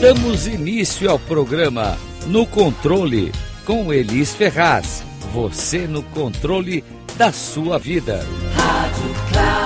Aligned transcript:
Damos 0.00 0.46
início 0.46 1.10
ao 1.10 1.18
programa 1.18 1.94
No 2.26 2.46
Controle 2.46 3.30
com 3.66 3.92
Elis 3.92 4.34
Ferraz. 4.34 5.04
Você 5.30 5.86
no 5.86 6.02
controle 6.02 6.82
da 7.18 7.30
sua 7.30 7.78
vida. 7.78 8.20
Rádio 8.54 9.10
Cloud 9.30 9.60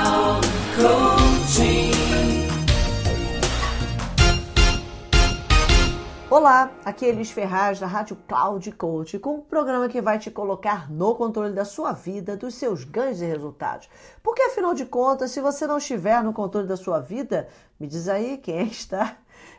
Olá, 6.29 6.72
aqui 6.85 7.07
é 7.07 7.11
Elis 7.11 7.30
Ferraz 7.30 7.79
da 7.79 7.86
Rádio 7.86 8.16
Cloud 8.26 8.72
Coach, 8.72 9.21
com 9.21 9.36
um 9.36 9.40
programa 9.40 9.89
que 9.89 10.03
vai 10.03 10.18
te 10.18 10.32
colocar 10.32 10.90
no 10.90 11.14
controle 11.14 11.54
da 11.54 11.64
sua 11.64 11.93
vida, 11.93 12.36
dos 12.36 12.57
seus 12.57 12.82
ganhos 12.82 13.22
e 13.22 13.25
resultados. 13.25 13.89
Porque 14.21 14.43
afinal 14.43 14.75
de 14.75 14.85
contas, 14.85 15.30
se 15.30 15.40
você 15.40 15.64
não 15.64 15.79
estiver 15.79 16.25
no 16.25 16.32
controle 16.32 16.66
da 16.66 16.76
sua 16.76 16.98
vida, 16.98 17.46
me 17.79 17.86
diz 17.86 18.08
aí 18.08 18.36
quem 18.36 18.66
está. 18.66 19.16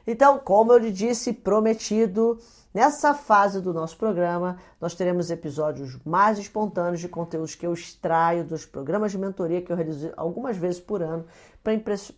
Então, 0.08 0.38
como 0.40 0.72
eu 0.72 0.78
lhe 0.78 0.92
disse, 0.92 1.34
prometido, 1.34 2.40
nessa 2.74 3.14
fase 3.14 3.62
do 3.62 3.74
nosso 3.74 3.98
programa, 3.98 4.58
nós 4.80 4.94
teremos 4.94 5.32
episódios 5.32 5.98
mais 6.06 6.38
espontâneos 6.38 7.00
de 7.00 7.10
conteúdos 7.10 7.56
que 7.56 7.66
eu 7.66 7.74
extraio 7.74 8.44
dos 8.44 8.66
programas 8.66 9.12
de 9.12 9.18
mentoria 9.18 9.62
que 9.62 9.72
eu 9.72 9.76
realizo 9.76 10.12
algumas 10.16 10.58
vezes 10.58 10.80
por 10.80 11.02
ano 11.02 11.26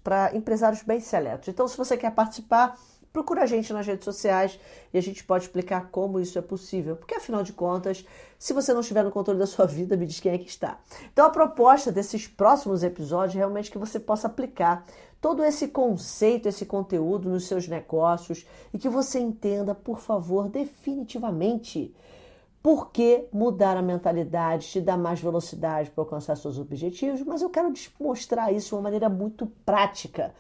para 0.04 0.36
empresários 0.36 0.84
bem 0.84 1.00
seletos. 1.00 1.48
Então, 1.48 1.68
se 1.68 1.77
você 1.77 1.96
quer 1.96 2.12
participar, 2.12 2.77
procura 3.18 3.44
a 3.44 3.46
gente 3.48 3.73
nas 3.73 3.88
redes 3.88 4.05
sociais 4.05 4.60
e 4.94 4.98
a 4.98 5.02
gente 5.02 5.24
pode 5.24 5.46
explicar 5.46 5.90
como 5.90 6.20
isso 6.20 6.38
é 6.38 6.41
possível. 6.41 6.96
Porque 6.96 7.16
afinal 7.16 7.41
de 7.41 7.52
contas, 7.52 8.05
se 8.38 8.54
você 8.54 8.74
não 8.74 8.82
estiver 8.82 9.04
no 9.04 9.12
controle 9.12 9.40
da 9.40 9.48
sua 9.48 9.66
vida, 9.68 9.98
me 9.98 10.05
diz 10.05 10.20
quem 10.20 10.34
é 10.34 10.38
que 10.38 10.49
está. 10.49 10.80
Então 11.12 11.26
a 11.26 11.30
proposta 11.30 11.91
desses 11.91 12.27
próximos 12.27 12.84
episódios 12.84 13.35
é 13.35 13.40
realmente 13.40 13.72
que 13.72 13.77
você 13.77 13.99
possa 13.99 14.27
aplicar 14.27 14.85
todo 15.21 15.43
esse 15.43 15.68
conceito, 15.68 16.48
esse 16.48 16.65
conteúdo 16.65 17.29
nos 17.29 17.48
seus 17.48 17.68
negócios 17.68 18.46
e 18.73 18.77
que 18.77 18.90
você 18.90 19.20
entenda, 19.20 19.73
por 19.73 19.99
favor, 19.99 20.49
definitivamente 20.49 21.93
por 22.62 22.91
que 22.91 23.26
mudar 23.32 23.77
a 23.77 23.82
mentalidade 23.82 24.68
te 24.68 24.82
dá 24.82 24.98
mais 24.98 25.21
velocidade 25.21 25.90
para 25.90 26.04
alcançar 26.04 26.35
seus 26.35 26.60
objetivos, 26.60 27.21
mas 27.21 27.41
eu 27.41 27.49
quero 27.49 27.71
te 27.71 27.93
mostrar 27.99 28.51
isso 28.51 28.70
de 28.70 28.76
uma 28.76 28.82
maneira 28.82 29.10
muito 29.10 29.45
prática 29.65 30.34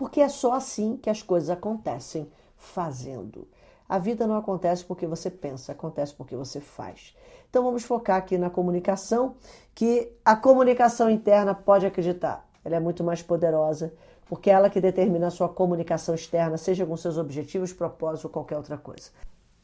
porque 0.00 0.22
é 0.22 0.30
só 0.30 0.54
assim 0.54 0.96
que 0.96 1.10
as 1.10 1.22
coisas 1.22 1.50
acontecem, 1.50 2.32
fazendo. 2.56 3.46
A 3.86 3.98
vida 3.98 4.26
não 4.26 4.34
acontece 4.34 4.82
porque 4.82 5.06
você 5.06 5.30
pensa, 5.30 5.72
acontece 5.72 6.14
porque 6.14 6.34
você 6.34 6.58
faz. 6.58 7.14
Então 7.50 7.62
vamos 7.62 7.82
focar 7.82 8.16
aqui 8.16 8.38
na 8.38 8.48
comunicação, 8.48 9.34
que 9.74 10.10
a 10.24 10.34
comunicação 10.34 11.10
interna 11.10 11.54
pode 11.54 11.84
acreditar, 11.84 12.48
ela 12.64 12.76
é 12.76 12.80
muito 12.80 13.04
mais 13.04 13.20
poderosa, 13.20 13.92
porque 14.30 14.48
é 14.48 14.52
ela 14.52 14.70
que 14.70 14.80
determina 14.80 15.26
a 15.26 15.30
sua 15.30 15.48
comunicação 15.48 16.14
externa, 16.14 16.56
seja 16.56 16.86
com 16.86 16.96
seus 16.96 17.18
objetivos, 17.18 17.72
propósitos 17.72 18.26
ou 18.26 18.30
qualquer 18.30 18.56
outra 18.56 18.78
coisa. 18.78 19.10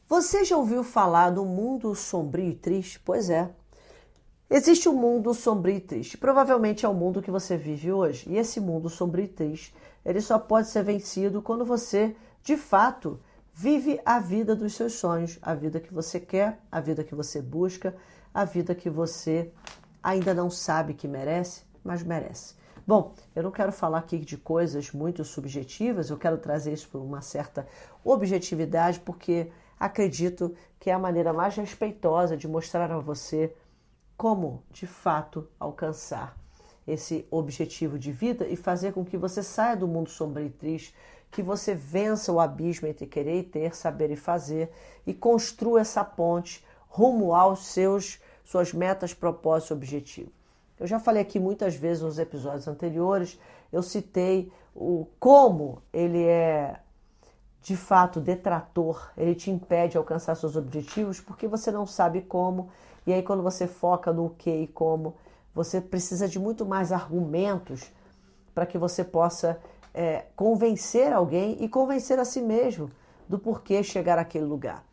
Você 0.09 0.43
já 0.43 0.57
ouviu 0.57 0.83
falar 0.83 1.29
do 1.29 1.45
mundo 1.45 1.95
sombrio 1.95 2.49
e 2.49 2.53
triste? 2.53 2.99
Pois 2.99 3.29
é. 3.29 3.49
Existe 4.49 4.89
um 4.89 4.93
mundo 4.93 5.33
sombrio 5.33 5.77
e 5.77 5.79
triste. 5.79 6.17
Provavelmente 6.17 6.85
é 6.85 6.89
o 6.89 6.93
mundo 6.93 7.21
que 7.21 7.31
você 7.31 7.55
vive 7.55 7.93
hoje. 7.93 8.29
E 8.29 8.35
esse 8.35 8.59
mundo 8.59 8.89
sombrio 8.89 9.23
e 9.23 9.29
triste 9.29 9.73
ele 10.03 10.19
só 10.19 10.37
pode 10.37 10.67
ser 10.67 10.83
vencido 10.83 11.41
quando 11.41 11.63
você, 11.63 12.13
de 12.43 12.57
fato, 12.57 13.21
vive 13.53 14.01
a 14.03 14.19
vida 14.19 14.53
dos 14.53 14.73
seus 14.73 14.93
sonhos, 14.95 15.39
a 15.41 15.55
vida 15.55 15.79
que 15.79 15.93
você 15.93 16.19
quer, 16.19 16.59
a 16.69 16.81
vida 16.81 17.05
que 17.05 17.15
você 17.15 17.41
busca, 17.41 17.95
a 18.33 18.43
vida 18.43 18.75
que 18.75 18.89
você 18.89 19.49
ainda 20.03 20.33
não 20.33 20.49
sabe 20.49 20.93
que 20.93 21.07
merece, 21.07 21.61
mas 21.85 22.03
merece. 22.03 22.57
Bom, 22.87 23.13
eu 23.35 23.43
não 23.43 23.51
quero 23.51 23.73
falar 23.73 23.97
aqui 23.97 24.17
de 24.17 24.37
coisas 24.37 24.93
muito 24.93 25.21
subjetivas, 25.25 26.09
eu 26.09 26.17
quero 26.17 26.37
trazer 26.37 26.71
isso 26.71 26.87
por 26.87 27.01
uma 27.01 27.21
certa 27.21 27.67
objetividade, 28.01 29.01
porque 29.01 29.51
acredito 29.77 30.55
que 30.79 30.89
é 30.89 30.93
a 30.93 30.97
maneira 30.97 31.33
mais 31.33 31.53
respeitosa 31.57 32.37
de 32.37 32.47
mostrar 32.47 32.89
a 32.89 32.97
você 32.97 33.53
como 34.15 34.63
de 34.71 34.87
fato 34.87 35.45
alcançar 35.59 36.37
esse 36.87 37.27
objetivo 37.29 37.99
de 37.99 38.13
vida 38.13 38.47
e 38.47 38.55
fazer 38.55 38.93
com 38.93 39.03
que 39.03 39.17
você 39.17 39.43
saia 39.43 39.75
do 39.75 39.85
mundo 39.85 40.09
sombrio 40.09 40.47
e 40.47 40.49
triste, 40.49 40.95
que 41.29 41.43
você 41.43 41.75
vença 41.75 42.31
o 42.31 42.39
abismo 42.39 42.87
entre 42.87 43.05
querer 43.05 43.39
e 43.39 43.43
ter, 43.43 43.75
saber 43.75 44.11
e 44.11 44.15
fazer 44.15 44.71
e 45.05 45.13
construa 45.13 45.81
essa 45.81 46.05
ponte 46.05 46.65
rumo 46.87 47.35
aos 47.35 47.65
seus 47.65 48.21
suas 48.45 48.71
metas, 48.71 49.13
propósitos 49.13 49.71
objetivos. 49.71 50.36
Eu 50.79 50.85
já 50.85 50.99
falei 50.99 51.21
aqui 51.21 51.39
muitas 51.39 51.75
vezes 51.75 52.03
nos 52.03 52.19
episódios 52.19 52.67
anteriores, 52.67 53.39
eu 53.71 53.81
citei 53.81 54.51
o 54.75 55.07
como 55.19 55.81
ele 55.91 56.23
é 56.23 56.79
de 57.61 57.75
fato 57.75 58.21
detrator, 58.21 59.11
ele 59.17 59.35
te 59.35 59.51
impede 59.51 59.93
de 59.93 59.97
alcançar 59.97 60.35
seus 60.35 60.55
objetivos 60.55 61.19
porque 61.19 61.47
você 61.47 61.71
não 61.71 61.85
sabe 61.85 62.21
como, 62.21 62.69
e 63.05 63.11
aí 63.11 63.23
quando 63.23 63.43
você 63.43 63.67
foca 63.67 64.13
no 64.13 64.29
que 64.29 64.49
e 64.49 64.67
como, 64.67 65.15
você 65.53 65.81
precisa 65.81 66.27
de 66.27 66.39
muito 66.39 66.65
mais 66.65 66.91
argumentos 66.91 67.91
para 68.53 68.65
que 68.65 68.77
você 68.77 69.03
possa 69.03 69.59
é, 69.93 70.25
convencer 70.35 71.11
alguém 71.11 71.57
e 71.59 71.67
convencer 71.67 72.19
a 72.19 72.25
si 72.25 72.41
mesmo 72.41 72.91
do 73.27 73.39
porquê 73.39 73.83
chegar 73.83 74.19
àquele 74.19 74.45
lugar. 74.45 74.83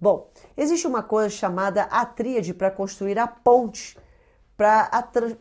Bom, 0.00 0.28
existe 0.56 0.86
uma 0.86 1.02
coisa 1.02 1.28
chamada 1.28 1.82
a 1.84 2.06
tríade 2.06 2.54
para 2.54 2.70
construir 2.70 3.18
a 3.18 3.26
ponte 3.26 3.96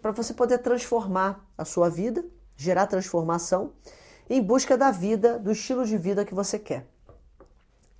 para 0.02 0.12
você 0.12 0.34
poder 0.34 0.60
transformar 0.60 1.46
a 1.58 1.64
sua 1.64 1.90
vida, 1.90 2.26
gerar 2.56 2.88
transformação 2.88 3.74
em 4.30 4.42
busca 4.42 4.78
da 4.78 4.92
vida, 4.92 5.38
do 5.38 5.52
estilo 5.52 5.86
de 5.86 5.98
vida 5.98 6.26
que 6.26 6.34
você 6.34 6.58
quer. 6.58 6.88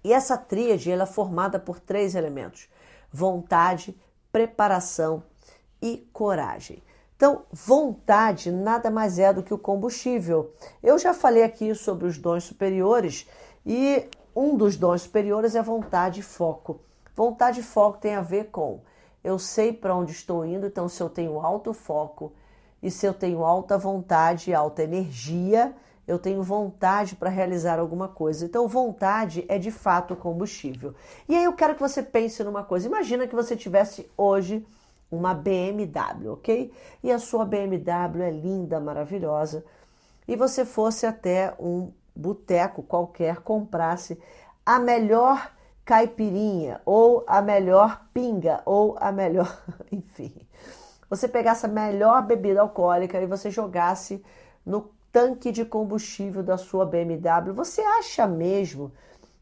E 0.04 0.12
essa 0.12 0.38
tríade 0.38 0.90
ela 0.90 1.04
é 1.04 1.08
formada 1.08 1.60
por 1.60 1.80
três 1.80 2.16
elementos: 2.16 2.68
vontade, 3.12 3.96
preparação 4.32 5.24
e 5.82 6.08
coragem. 6.12 6.82
Então, 7.16 7.44
vontade 7.52 8.52
nada 8.52 8.90
mais 8.90 9.20
é 9.20 9.32
do 9.32 9.44
que 9.44 9.54
o 9.54 9.60
combustível. 9.60 10.52
Eu 10.82 10.98
já 10.98 11.14
falei 11.14 11.44
aqui 11.44 11.76
sobre 11.76 12.08
os 12.08 12.18
dons 12.18 12.46
superiores 12.46 13.28
e 13.64 14.10
um 14.36 14.58
dos 14.58 14.76
dons 14.76 15.04
superiores 15.04 15.54
é 15.54 15.62
vontade 15.62 16.22
e 16.22 16.24
foco. 16.24 16.82
Vontade 17.16 17.60
e 17.60 17.64
foco 17.64 18.00
tem 18.00 18.16
a 18.16 18.22
ver 18.22 18.46
com 18.46 18.82
eu 19.24 19.38
sei 19.38 19.72
para 19.72 19.96
onde 19.96 20.12
estou 20.12 20.46
indo, 20.46 20.66
então 20.66 20.88
se 20.90 21.02
eu 21.02 21.10
tenho 21.10 21.40
alto 21.40 21.74
foco 21.74 22.34
e 22.82 22.90
se 22.90 23.06
eu 23.06 23.14
tenho 23.14 23.44
alta 23.44 23.78
vontade, 23.78 24.54
alta 24.54 24.84
energia, 24.84 25.74
eu 26.08 26.18
tenho 26.18 26.42
vontade 26.42 27.16
para 27.16 27.30
realizar 27.30 27.80
alguma 27.80 28.08
coisa. 28.08 28.46
Então, 28.46 28.68
vontade 28.68 29.46
é 29.48 29.58
de 29.58 29.72
fato 29.72 30.16
combustível. 30.16 30.94
E 31.30 31.36
aí 31.36 31.44
eu 31.44 31.54
quero 31.54 31.76
que 31.76 31.80
você 31.80 32.02
pense 32.02 32.44
numa 32.44 32.64
coisa. 32.64 32.88
Imagina 32.88 33.28
que 33.28 33.36
você 33.36 33.56
tivesse 33.56 34.10
hoje 34.18 34.66
uma 35.12 35.34
BMW, 35.34 36.32
ok? 36.32 36.72
E 37.04 37.12
a 37.12 37.20
sua 37.20 37.46
BMW 37.46 38.24
é 38.24 38.32
linda, 38.32 38.80
maravilhosa, 38.80 39.64
e 40.28 40.36
você 40.36 40.64
fosse 40.66 41.06
até 41.06 41.54
um 41.60 41.92
boteco 42.16 42.82
qualquer, 42.82 43.42
comprasse 43.42 44.18
a 44.66 44.80
melhor 44.80 45.52
caipirinha, 45.86 46.82
ou 46.86 47.24
a 47.28 47.42
melhor 47.42 48.06
pinga, 48.14 48.62
ou 48.66 48.96
a 49.00 49.12
melhor. 49.12 49.62
enfim. 49.92 50.34
Você 51.10 51.28
pegasse 51.28 51.66
a 51.66 51.70
melhor 51.70 52.26
bebida 52.26 52.62
alcoólica 52.62 53.20
e 53.20 53.26
você 53.26 53.52
jogasse 53.52 54.24
no 54.66 54.90
tanque 55.12 55.52
de 55.52 55.66
combustível 55.66 56.42
da 56.42 56.58
sua 56.58 56.86
BMW, 56.86 57.54
você 57.54 57.82
acha 57.82 58.26
mesmo 58.26 58.92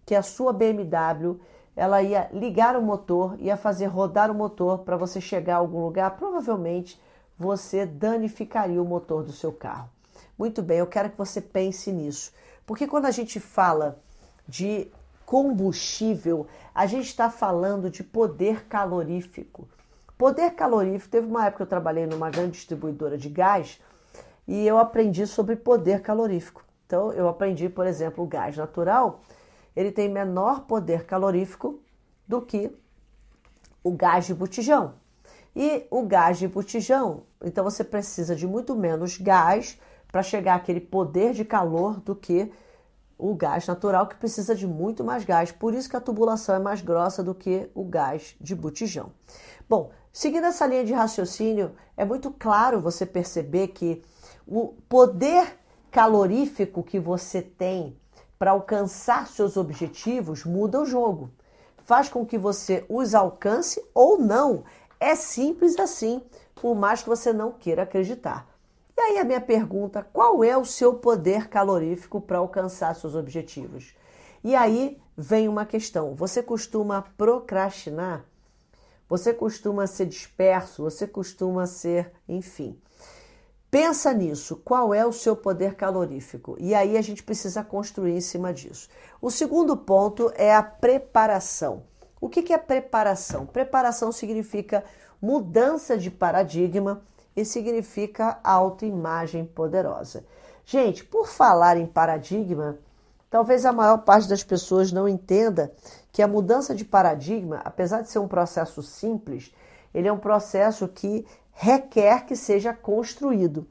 que 0.05 0.15
a 0.15 0.23
sua 0.23 0.51
BMW 0.51 1.39
ela 1.75 2.01
ia 2.01 2.27
ligar 2.33 2.75
o 2.75 2.81
motor, 2.81 3.39
ia 3.39 3.55
fazer 3.55 3.85
rodar 3.85 4.31
o 4.31 4.33
motor 4.33 4.79
para 4.79 4.97
você 4.97 5.21
chegar 5.21 5.55
a 5.55 5.59
algum 5.59 5.81
lugar, 5.81 6.17
provavelmente 6.17 6.99
você 7.37 7.85
danificaria 7.85 8.81
o 8.81 8.85
motor 8.85 9.23
do 9.23 9.31
seu 9.31 9.53
carro. 9.53 9.89
Muito 10.37 10.61
bem, 10.61 10.79
eu 10.79 10.87
quero 10.87 11.11
que 11.11 11.17
você 11.17 11.39
pense 11.39 11.91
nisso, 11.91 12.33
porque 12.65 12.87
quando 12.87 13.05
a 13.05 13.11
gente 13.11 13.39
fala 13.39 13.99
de 14.47 14.91
combustível, 15.29 16.47
a 16.73 16.87
gente 16.87 17.05
está 17.05 17.29
falando 17.29 17.87
de 17.87 18.03
poder 18.03 18.65
calorífico. 18.65 19.69
Poder 20.17 20.55
calorífico, 20.55 21.11
teve 21.11 21.27
uma 21.27 21.45
época 21.45 21.57
que 21.57 21.61
eu 21.61 21.67
trabalhei 21.67 22.07
numa 22.07 22.31
grande 22.31 22.53
distribuidora 22.53 23.15
de 23.15 23.29
gás 23.29 23.79
e 24.47 24.65
eu 24.65 24.79
aprendi 24.79 25.27
sobre 25.27 25.55
poder 25.55 26.01
calorífico. 26.01 26.65
Então, 26.87 27.13
eu 27.13 27.29
aprendi, 27.29 27.69
por 27.69 27.85
exemplo, 27.85 28.23
o 28.23 28.27
gás 28.27 28.57
natural 28.57 29.21
ele 29.75 29.91
tem 29.91 30.09
menor 30.09 30.61
poder 30.61 31.05
calorífico 31.05 31.79
do 32.27 32.41
que 32.41 32.75
o 33.83 33.91
gás 33.91 34.25
de 34.25 34.33
botijão. 34.33 34.95
E 35.55 35.85
o 35.91 36.07
gás 36.07 36.39
de 36.39 36.47
botijão, 36.47 37.21
então 37.45 37.63
você 37.63 37.83
precisa 37.83 38.35
de 38.35 38.47
muito 38.47 38.75
menos 38.75 39.15
gás 39.19 39.79
para 40.11 40.23
chegar 40.23 40.55
àquele 40.55 40.81
poder 40.81 41.33
de 41.33 41.45
calor 41.45 41.99
do 41.99 42.15
que 42.15 42.51
o 43.19 43.35
gás 43.35 43.67
natural, 43.67 44.07
que 44.07 44.15
precisa 44.15 44.55
de 44.55 44.65
muito 44.65 45.03
mais 45.03 45.25
gás. 45.25 45.51
Por 45.51 45.73
isso 45.73 45.89
que 45.89 45.97
a 45.97 46.01
tubulação 46.01 46.55
é 46.55 46.59
mais 46.59 46.81
grossa 46.81 47.21
do 47.21 47.35
que 47.35 47.69
o 47.75 47.83
gás 47.83 48.35
de 48.39 48.55
botijão. 48.55 49.11
Bom, 49.67 49.91
seguindo 50.11 50.45
essa 50.45 50.65
linha 50.65 50.85
de 50.85 50.93
raciocínio, 50.93 51.75
é 51.97 52.05
muito 52.05 52.31
claro 52.31 52.79
você 52.79 53.05
perceber 53.05 53.67
que 53.67 54.01
o 54.47 54.73
poder 54.87 55.59
calorífico 55.91 56.81
que 56.81 56.99
você 56.99 57.41
tem 57.41 57.99
para 58.39 58.51
alcançar 58.51 59.27
seus 59.27 59.57
objetivos 59.57 60.45
muda 60.45 60.81
o 60.81 60.85
jogo. 60.85 61.29
Faz 61.83 62.07
com 62.07 62.25
que 62.25 62.37
você 62.37 62.85
os 62.87 63.13
alcance 63.13 63.83
ou 63.93 64.17
não. 64.17 64.63
É 64.97 65.13
simples 65.13 65.77
assim, 65.77 66.23
por 66.55 66.73
mais 66.73 67.03
que 67.03 67.09
você 67.09 67.33
não 67.33 67.51
queira 67.51 67.83
acreditar. 67.83 68.48
E 68.99 69.01
aí 69.01 69.17
a 69.17 69.23
minha 69.23 69.39
pergunta: 69.39 70.05
qual 70.11 70.43
é 70.43 70.57
o 70.57 70.65
seu 70.65 70.93
poder 70.95 71.47
calorífico 71.47 72.19
para 72.19 72.39
alcançar 72.39 72.93
seus 72.93 73.15
objetivos? 73.15 73.95
E 74.43 74.53
aí 74.53 75.01
vem 75.17 75.47
uma 75.47 75.65
questão: 75.65 76.13
você 76.13 76.43
costuma 76.43 77.01
procrastinar? 77.17 78.25
Você 79.07 79.33
costuma 79.33 79.87
ser 79.87 80.05
disperso? 80.05 80.83
Você 80.83 81.07
costuma 81.07 81.65
ser, 81.65 82.11
enfim. 82.27 82.77
Pensa 83.71 84.11
nisso, 84.13 84.57
qual 84.65 84.93
é 84.93 85.05
o 85.05 85.13
seu 85.13 85.33
poder 85.33 85.75
calorífico? 85.75 86.57
E 86.59 86.75
aí 86.75 86.97
a 86.97 87.01
gente 87.01 87.23
precisa 87.23 87.63
construir 87.63 88.17
em 88.17 88.21
cima 88.21 88.53
disso. 88.53 88.89
O 89.21 89.31
segundo 89.31 89.77
ponto 89.77 90.29
é 90.35 90.53
a 90.53 90.61
preparação. 90.61 91.83
O 92.19 92.27
que 92.27 92.51
é 92.51 92.57
preparação? 92.57 93.45
Preparação 93.45 94.11
significa 94.11 94.83
mudança 95.21 95.97
de 95.97 96.11
paradigma 96.11 97.01
e 97.39 97.45
significa 97.45 98.37
autoimagem 98.43 99.45
poderosa. 99.45 100.25
Gente, 100.65 101.05
por 101.05 101.25
falar 101.25 101.77
em 101.77 101.85
paradigma, 101.85 102.77
talvez 103.29 103.65
a 103.65 103.71
maior 103.71 103.99
parte 103.99 104.27
das 104.27 104.43
pessoas 104.43 104.91
não 104.91 105.07
entenda 105.07 105.71
que 106.11 106.21
a 106.21 106.27
mudança 106.27 106.75
de 106.75 106.83
paradigma, 106.83 107.61
apesar 107.63 108.01
de 108.01 108.09
ser 108.09 108.19
um 108.19 108.27
processo 108.27 108.83
simples, 108.83 109.53
ele 109.93 110.07
é 110.07 110.11
um 110.11 110.19
processo 110.19 110.85
que 110.89 111.25
requer 111.53 112.25
que 112.25 112.35
seja 112.35 112.73
construído. 112.73 113.65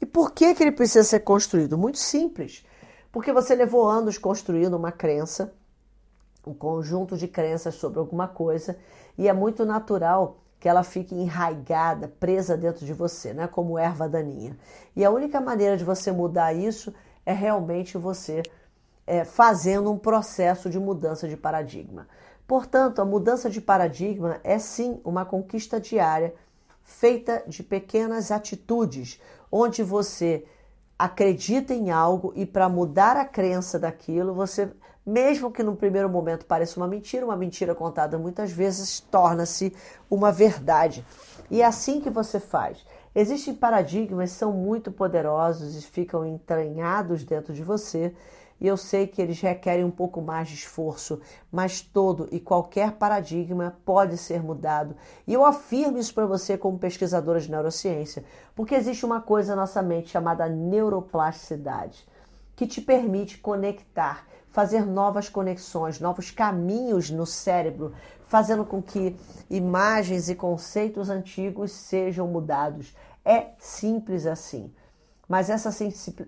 E 0.00 0.04
por 0.04 0.32
que, 0.32 0.52
que 0.52 0.64
ele 0.64 0.72
precisa 0.72 1.04
ser 1.04 1.20
construído? 1.20 1.78
Muito 1.78 1.98
simples. 1.98 2.66
Porque 3.12 3.32
você 3.32 3.54
levou 3.54 3.88
anos 3.88 4.18
construindo 4.18 4.74
uma 4.74 4.90
crença, 4.90 5.54
um 6.44 6.52
conjunto 6.52 7.16
de 7.16 7.28
crenças 7.28 7.76
sobre 7.76 8.00
alguma 8.00 8.26
coisa, 8.26 8.76
e 9.16 9.28
é 9.28 9.32
muito 9.32 9.64
natural 9.64 10.41
que 10.62 10.68
ela 10.68 10.84
fique 10.84 11.12
enraigada, 11.12 12.06
presa 12.06 12.56
dentro 12.56 12.86
de 12.86 12.92
você, 12.92 13.34
né? 13.34 13.48
como 13.48 13.76
erva 13.76 14.08
daninha. 14.08 14.56
E 14.94 15.04
a 15.04 15.10
única 15.10 15.40
maneira 15.40 15.76
de 15.76 15.82
você 15.82 16.12
mudar 16.12 16.52
isso 16.52 16.94
é 17.26 17.32
realmente 17.32 17.98
você 17.98 18.44
é, 19.04 19.24
fazendo 19.24 19.90
um 19.90 19.98
processo 19.98 20.70
de 20.70 20.78
mudança 20.78 21.26
de 21.26 21.36
paradigma. 21.36 22.06
Portanto, 22.46 23.02
a 23.02 23.04
mudança 23.04 23.50
de 23.50 23.60
paradigma 23.60 24.38
é 24.44 24.56
sim 24.60 25.00
uma 25.04 25.24
conquista 25.24 25.80
diária 25.80 26.32
feita 26.84 27.42
de 27.48 27.64
pequenas 27.64 28.30
atitudes, 28.30 29.20
onde 29.50 29.82
você 29.82 30.44
acredita 31.02 31.74
em 31.74 31.90
algo 31.90 32.32
e 32.36 32.46
para 32.46 32.68
mudar 32.68 33.16
a 33.16 33.24
crença 33.24 33.76
daquilo, 33.76 34.32
você, 34.32 34.70
mesmo 35.04 35.50
que 35.50 35.60
no 35.60 35.74
primeiro 35.74 36.08
momento 36.08 36.46
pareça 36.46 36.78
uma 36.78 36.86
mentira, 36.86 37.26
uma 37.26 37.34
mentira 37.34 37.74
contada 37.74 38.16
muitas 38.16 38.52
vezes 38.52 39.00
torna-se 39.00 39.74
uma 40.08 40.30
verdade. 40.30 41.04
E 41.50 41.60
é 41.60 41.64
assim 41.64 42.00
que 42.00 42.08
você 42.08 42.38
faz. 42.38 42.86
Existem 43.12 43.52
paradigmas 43.52 44.30
que 44.30 44.36
são 44.36 44.52
muito 44.52 44.92
poderosos 44.92 45.76
e 45.76 45.82
ficam 45.82 46.24
entranhados 46.24 47.24
dentro 47.24 47.52
de 47.52 47.64
você 47.64 48.14
e 48.62 48.68
eu 48.68 48.76
sei 48.76 49.08
que 49.08 49.20
eles 49.20 49.40
requerem 49.40 49.84
um 49.84 49.90
pouco 49.90 50.22
mais 50.22 50.48
de 50.48 50.54
esforço, 50.54 51.20
mas 51.50 51.80
todo 51.80 52.28
e 52.30 52.38
qualquer 52.38 52.92
paradigma 52.92 53.76
pode 53.84 54.16
ser 54.16 54.40
mudado. 54.40 54.94
E 55.26 55.34
eu 55.34 55.44
afirmo 55.44 55.98
isso 55.98 56.14
para 56.14 56.26
você 56.26 56.56
como 56.56 56.78
pesquisadora 56.78 57.40
de 57.40 57.50
neurociência, 57.50 58.24
porque 58.54 58.76
existe 58.76 59.04
uma 59.04 59.20
coisa 59.20 59.56
na 59.56 59.62
nossa 59.62 59.82
mente 59.82 60.10
chamada 60.10 60.48
neuroplasticidade, 60.48 62.06
que 62.54 62.64
te 62.64 62.80
permite 62.80 63.38
conectar, 63.38 64.28
fazer 64.52 64.86
novas 64.86 65.28
conexões, 65.28 65.98
novos 65.98 66.30
caminhos 66.30 67.10
no 67.10 67.26
cérebro, 67.26 67.92
fazendo 68.26 68.64
com 68.64 68.80
que 68.80 69.16
imagens 69.50 70.28
e 70.28 70.36
conceitos 70.36 71.10
antigos 71.10 71.72
sejam 71.72 72.28
mudados. 72.28 72.94
É 73.24 73.48
simples 73.58 74.24
assim. 74.24 74.72
Mas 75.32 75.48
essa 75.48 75.70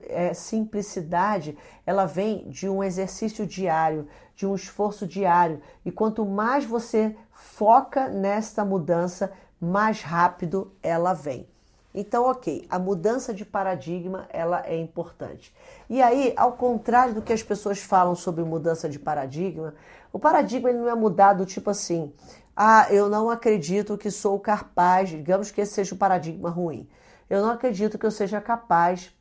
é, 0.08 0.32
simplicidade, 0.32 1.58
ela 1.84 2.06
vem 2.06 2.48
de 2.48 2.66
um 2.70 2.82
exercício 2.82 3.46
diário, 3.46 4.08
de 4.34 4.46
um 4.46 4.54
esforço 4.54 5.06
diário. 5.06 5.60
E 5.84 5.92
quanto 5.92 6.24
mais 6.24 6.64
você 6.64 7.14
foca 7.30 8.08
nesta 8.08 8.64
mudança, 8.64 9.30
mais 9.60 10.00
rápido 10.00 10.72
ela 10.82 11.12
vem. 11.12 11.46
Então, 11.94 12.24
ok, 12.24 12.64
a 12.70 12.78
mudança 12.78 13.34
de 13.34 13.44
paradigma 13.44 14.26
ela 14.30 14.62
é 14.64 14.74
importante. 14.74 15.54
E 15.90 16.00
aí, 16.00 16.32
ao 16.34 16.52
contrário 16.52 17.12
do 17.12 17.20
que 17.20 17.34
as 17.34 17.42
pessoas 17.42 17.80
falam 17.80 18.14
sobre 18.14 18.42
mudança 18.42 18.88
de 18.88 18.98
paradigma, 18.98 19.74
o 20.14 20.18
paradigma 20.18 20.70
ele 20.70 20.78
não 20.78 20.88
é 20.88 20.94
mudado 20.94 21.44
tipo 21.44 21.68
assim, 21.68 22.10
ah, 22.56 22.86
eu 22.90 23.10
não 23.10 23.28
acredito 23.28 23.98
que 23.98 24.10
sou 24.10 24.40
capaz, 24.40 25.10
digamos 25.10 25.50
que 25.50 25.60
esse 25.60 25.74
seja 25.74 25.94
o 25.94 25.98
paradigma 25.98 26.48
ruim 26.48 26.88
eu 27.28 27.42
não 27.42 27.50
acredito 27.50 27.98
que 27.98 28.06
eu 28.06 28.10
seja 28.10 28.40
capaz 28.40 29.14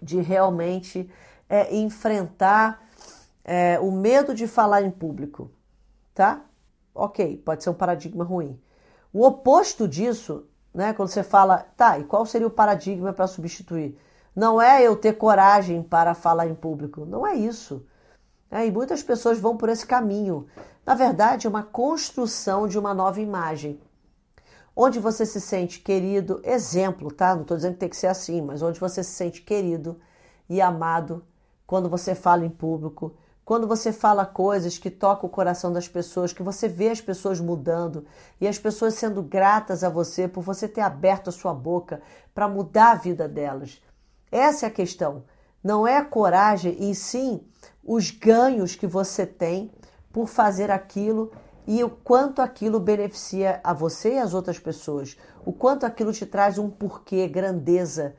de 0.00 0.20
realmente 0.20 1.10
é, 1.48 1.74
enfrentar 1.74 2.82
é, 3.44 3.78
o 3.80 3.90
medo 3.90 4.34
de 4.34 4.46
falar 4.46 4.82
em 4.82 4.90
público, 4.90 5.50
tá? 6.14 6.42
Ok, 6.94 7.38
pode 7.44 7.62
ser 7.62 7.70
um 7.70 7.74
paradigma 7.74 8.24
ruim. 8.24 8.60
O 9.12 9.24
oposto 9.24 9.86
disso, 9.88 10.46
né, 10.72 10.92
quando 10.92 11.08
você 11.08 11.22
fala, 11.22 11.66
tá, 11.76 11.98
e 11.98 12.04
qual 12.04 12.24
seria 12.24 12.46
o 12.46 12.50
paradigma 12.50 13.12
para 13.12 13.26
substituir? 13.26 13.98
Não 14.34 14.60
é 14.60 14.82
eu 14.82 14.96
ter 14.96 15.14
coragem 15.14 15.82
para 15.82 16.14
falar 16.14 16.46
em 16.46 16.54
público, 16.54 17.04
não 17.04 17.26
é 17.26 17.34
isso. 17.34 17.86
É, 18.50 18.66
e 18.66 18.70
muitas 18.70 19.02
pessoas 19.02 19.38
vão 19.38 19.56
por 19.56 19.68
esse 19.68 19.86
caminho. 19.86 20.46
Na 20.84 20.94
verdade, 20.94 21.46
é 21.46 21.50
uma 21.50 21.62
construção 21.62 22.68
de 22.68 22.78
uma 22.78 22.92
nova 22.94 23.20
imagem 23.20 23.80
onde 24.76 24.98
você 24.98 25.24
se 25.24 25.40
sente 25.40 25.80
querido, 25.80 26.40
exemplo, 26.44 27.12
tá? 27.12 27.34
Não 27.34 27.42
estou 27.42 27.56
dizendo 27.56 27.74
que 27.74 27.80
tem 27.80 27.88
que 27.88 27.96
ser 27.96 28.08
assim, 28.08 28.42
mas 28.42 28.62
onde 28.62 28.80
você 28.80 29.02
se 29.02 29.12
sente 29.12 29.42
querido 29.42 30.00
e 30.48 30.60
amado 30.60 31.24
quando 31.66 31.88
você 31.88 32.14
fala 32.14 32.44
em 32.44 32.50
público, 32.50 33.14
quando 33.44 33.66
você 33.66 33.92
fala 33.92 34.24
coisas 34.24 34.78
que 34.78 34.90
tocam 34.90 35.28
o 35.28 35.32
coração 35.32 35.72
das 35.72 35.86
pessoas, 35.86 36.32
que 36.32 36.42
você 36.42 36.66
vê 36.66 36.88
as 36.88 37.00
pessoas 37.00 37.40
mudando 37.40 38.06
e 38.40 38.48
as 38.48 38.58
pessoas 38.58 38.94
sendo 38.94 39.22
gratas 39.22 39.84
a 39.84 39.90
você 39.90 40.26
por 40.26 40.42
você 40.42 40.66
ter 40.66 40.80
aberto 40.80 41.28
a 41.28 41.32
sua 41.32 41.52
boca 41.52 42.00
para 42.34 42.48
mudar 42.48 42.92
a 42.92 42.94
vida 42.94 43.28
delas. 43.28 43.82
Essa 44.32 44.66
é 44.66 44.68
a 44.68 44.72
questão. 44.72 45.24
Não 45.62 45.86
é 45.86 45.98
a 45.98 46.04
coragem, 46.04 46.76
e 46.90 46.94
sim 46.94 47.42
os 47.82 48.10
ganhos 48.10 48.74
que 48.74 48.86
você 48.86 49.26
tem 49.26 49.70
por 50.12 50.26
fazer 50.26 50.70
aquilo 50.70 51.30
e 51.66 51.82
o 51.82 51.90
quanto 51.90 52.42
aquilo 52.42 52.78
beneficia 52.78 53.60
a 53.64 53.72
você 53.72 54.14
e 54.14 54.18
as 54.18 54.34
outras 54.34 54.58
pessoas, 54.58 55.16
o 55.44 55.52
quanto 55.52 55.86
aquilo 55.86 56.12
te 56.12 56.26
traz 56.26 56.58
um 56.58 56.68
porquê, 56.68 57.26
grandeza. 57.26 58.14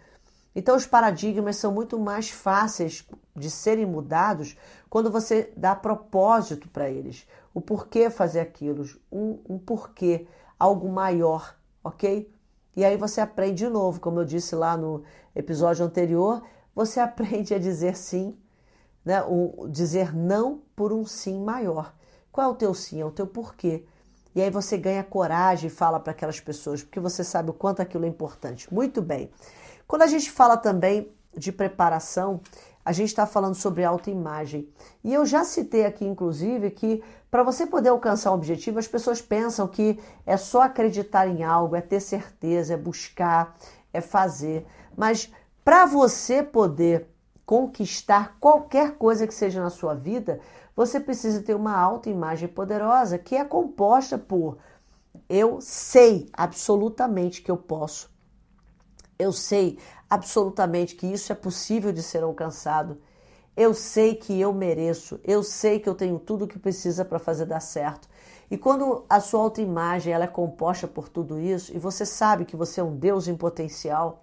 Então, 0.55 0.75
os 0.75 0.85
paradigmas 0.85 1.57
são 1.57 1.71
muito 1.71 1.99
mais 1.99 2.29
fáceis 2.29 3.05
de 3.35 3.51
serem 3.51 3.85
mudados 3.85 4.57
quando 4.89 5.11
você 5.11 5.51
dá 5.57 5.75
propósito 5.75 6.69
para 6.69 6.89
eles. 6.89 7.27
O 7.53 7.59
porquê 7.59 8.09
fazer 8.09 8.39
aquilo, 8.39 8.85
um, 9.11 9.39
um 9.49 9.59
porquê, 9.59 10.27
algo 10.57 10.89
maior, 10.89 11.55
ok? 11.83 12.31
E 12.75 12.83
aí 12.83 12.97
você 12.97 13.21
aprende 13.21 13.65
de 13.65 13.69
novo, 13.69 13.99
como 13.99 14.19
eu 14.19 14.25
disse 14.25 14.55
lá 14.55 14.75
no 14.75 15.03
episódio 15.35 15.85
anterior, 15.85 16.41
você 16.73 16.99
aprende 17.01 17.53
a 17.53 17.59
dizer 17.59 17.95
sim, 17.95 18.37
né? 19.03 19.21
O, 19.23 19.67
dizer 19.69 20.15
não 20.15 20.61
por 20.75 20.91
um 20.91 21.05
sim 21.05 21.43
maior. 21.43 21.93
Qual 22.35 22.49
é 22.49 22.51
o 22.51 22.55
teu 22.55 22.73
sim? 22.73 22.99
É 22.99 23.05
o 23.05 23.11
teu 23.11 23.25
porquê. 23.25 23.85
E 24.35 24.41
aí 24.41 24.49
você 24.49 24.77
ganha 24.77 25.01
coragem 25.05 25.69
e 25.69 25.71
fala 25.71 26.01
para 26.01 26.11
aquelas 26.11 26.37
pessoas, 26.37 26.83
porque 26.83 26.99
você 26.99 27.23
sabe 27.23 27.49
o 27.49 27.53
quanto 27.53 27.81
aquilo 27.81 28.03
é 28.03 28.09
importante. 28.09 28.73
Muito 28.73 29.01
bem. 29.01 29.31
Quando 29.87 30.01
a 30.01 30.07
gente 30.07 30.29
fala 30.29 30.57
também 30.57 31.15
de 31.33 31.49
preparação, 31.53 32.41
a 32.83 32.91
gente 32.91 33.07
está 33.07 33.25
falando 33.25 33.55
sobre 33.55 33.85
autoimagem. 33.85 34.67
E 35.01 35.13
eu 35.13 35.25
já 35.25 35.45
citei 35.45 35.85
aqui, 35.85 36.03
inclusive, 36.03 36.71
que 36.71 37.01
para 37.31 37.41
você 37.41 37.65
poder 37.65 37.87
alcançar 37.87 38.31
um 38.31 38.35
objetivo, 38.35 38.79
as 38.79 38.87
pessoas 38.89 39.21
pensam 39.21 39.65
que 39.65 39.97
é 40.25 40.35
só 40.35 40.63
acreditar 40.63 41.29
em 41.29 41.41
algo, 41.41 41.73
é 41.73 41.79
ter 41.79 42.01
certeza, 42.01 42.73
é 42.73 42.77
buscar, 42.77 43.55
é 43.93 44.01
fazer. 44.01 44.67
Mas 44.97 45.31
para 45.63 45.85
você 45.85 46.43
poder 46.43 47.07
conquistar 47.45 48.35
qualquer 48.41 48.95
coisa 48.97 49.25
que 49.25 49.33
seja 49.33 49.61
na 49.61 49.69
sua 49.69 49.93
vida, 49.93 50.41
você 50.75 50.99
precisa 50.99 51.41
ter 51.41 51.55
uma 51.55 51.75
autoimagem 51.77 52.49
poderosa 52.49 53.17
que 53.17 53.35
é 53.35 53.45
composta 53.45 54.17
por 54.17 54.57
eu 55.29 55.59
sei 55.61 56.29
absolutamente 56.33 57.41
que 57.41 57.49
eu 57.49 57.57
posso. 57.57 58.09
Eu 59.17 59.31
sei 59.31 59.79
absolutamente 60.09 60.95
que 60.95 61.07
isso 61.07 61.31
é 61.31 61.35
possível 61.35 61.91
de 61.91 62.03
ser 62.03 62.21
alcançado. 62.21 63.01
Eu 63.55 63.73
sei 63.73 64.15
que 64.15 64.39
eu 64.39 64.53
mereço. 64.53 65.19
Eu 65.23 65.41
sei 65.41 65.79
que 65.79 65.87
eu 65.87 65.95
tenho 65.95 66.19
tudo 66.19 66.45
o 66.45 66.47
que 66.47 66.59
precisa 66.59 67.05
para 67.05 67.17
fazer 67.17 67.45
dar 67.45 67.61
certo. 67.61 68.07
E 68.51 68.57
quando 68.57 69.05
a 69.09 69.19
sua 69.19 69.41
autoimagem 69.41 70.13
ela 70.13 70.25
é 70.25 70.27
composta 70.27 70.87
por 70.87 71.09
tudo 71.09 71.39
isso 71.39 71.73
e 71.75 71.79
você 71.79 72.05
sabe 72.05 72.45
que 72.45 72.55
você 72.55 72.79
é 72.79 72.83
um 72.83 72.95
Deus 72.95 73.27
em 73.27 73.35
potencial, 73.35 74.21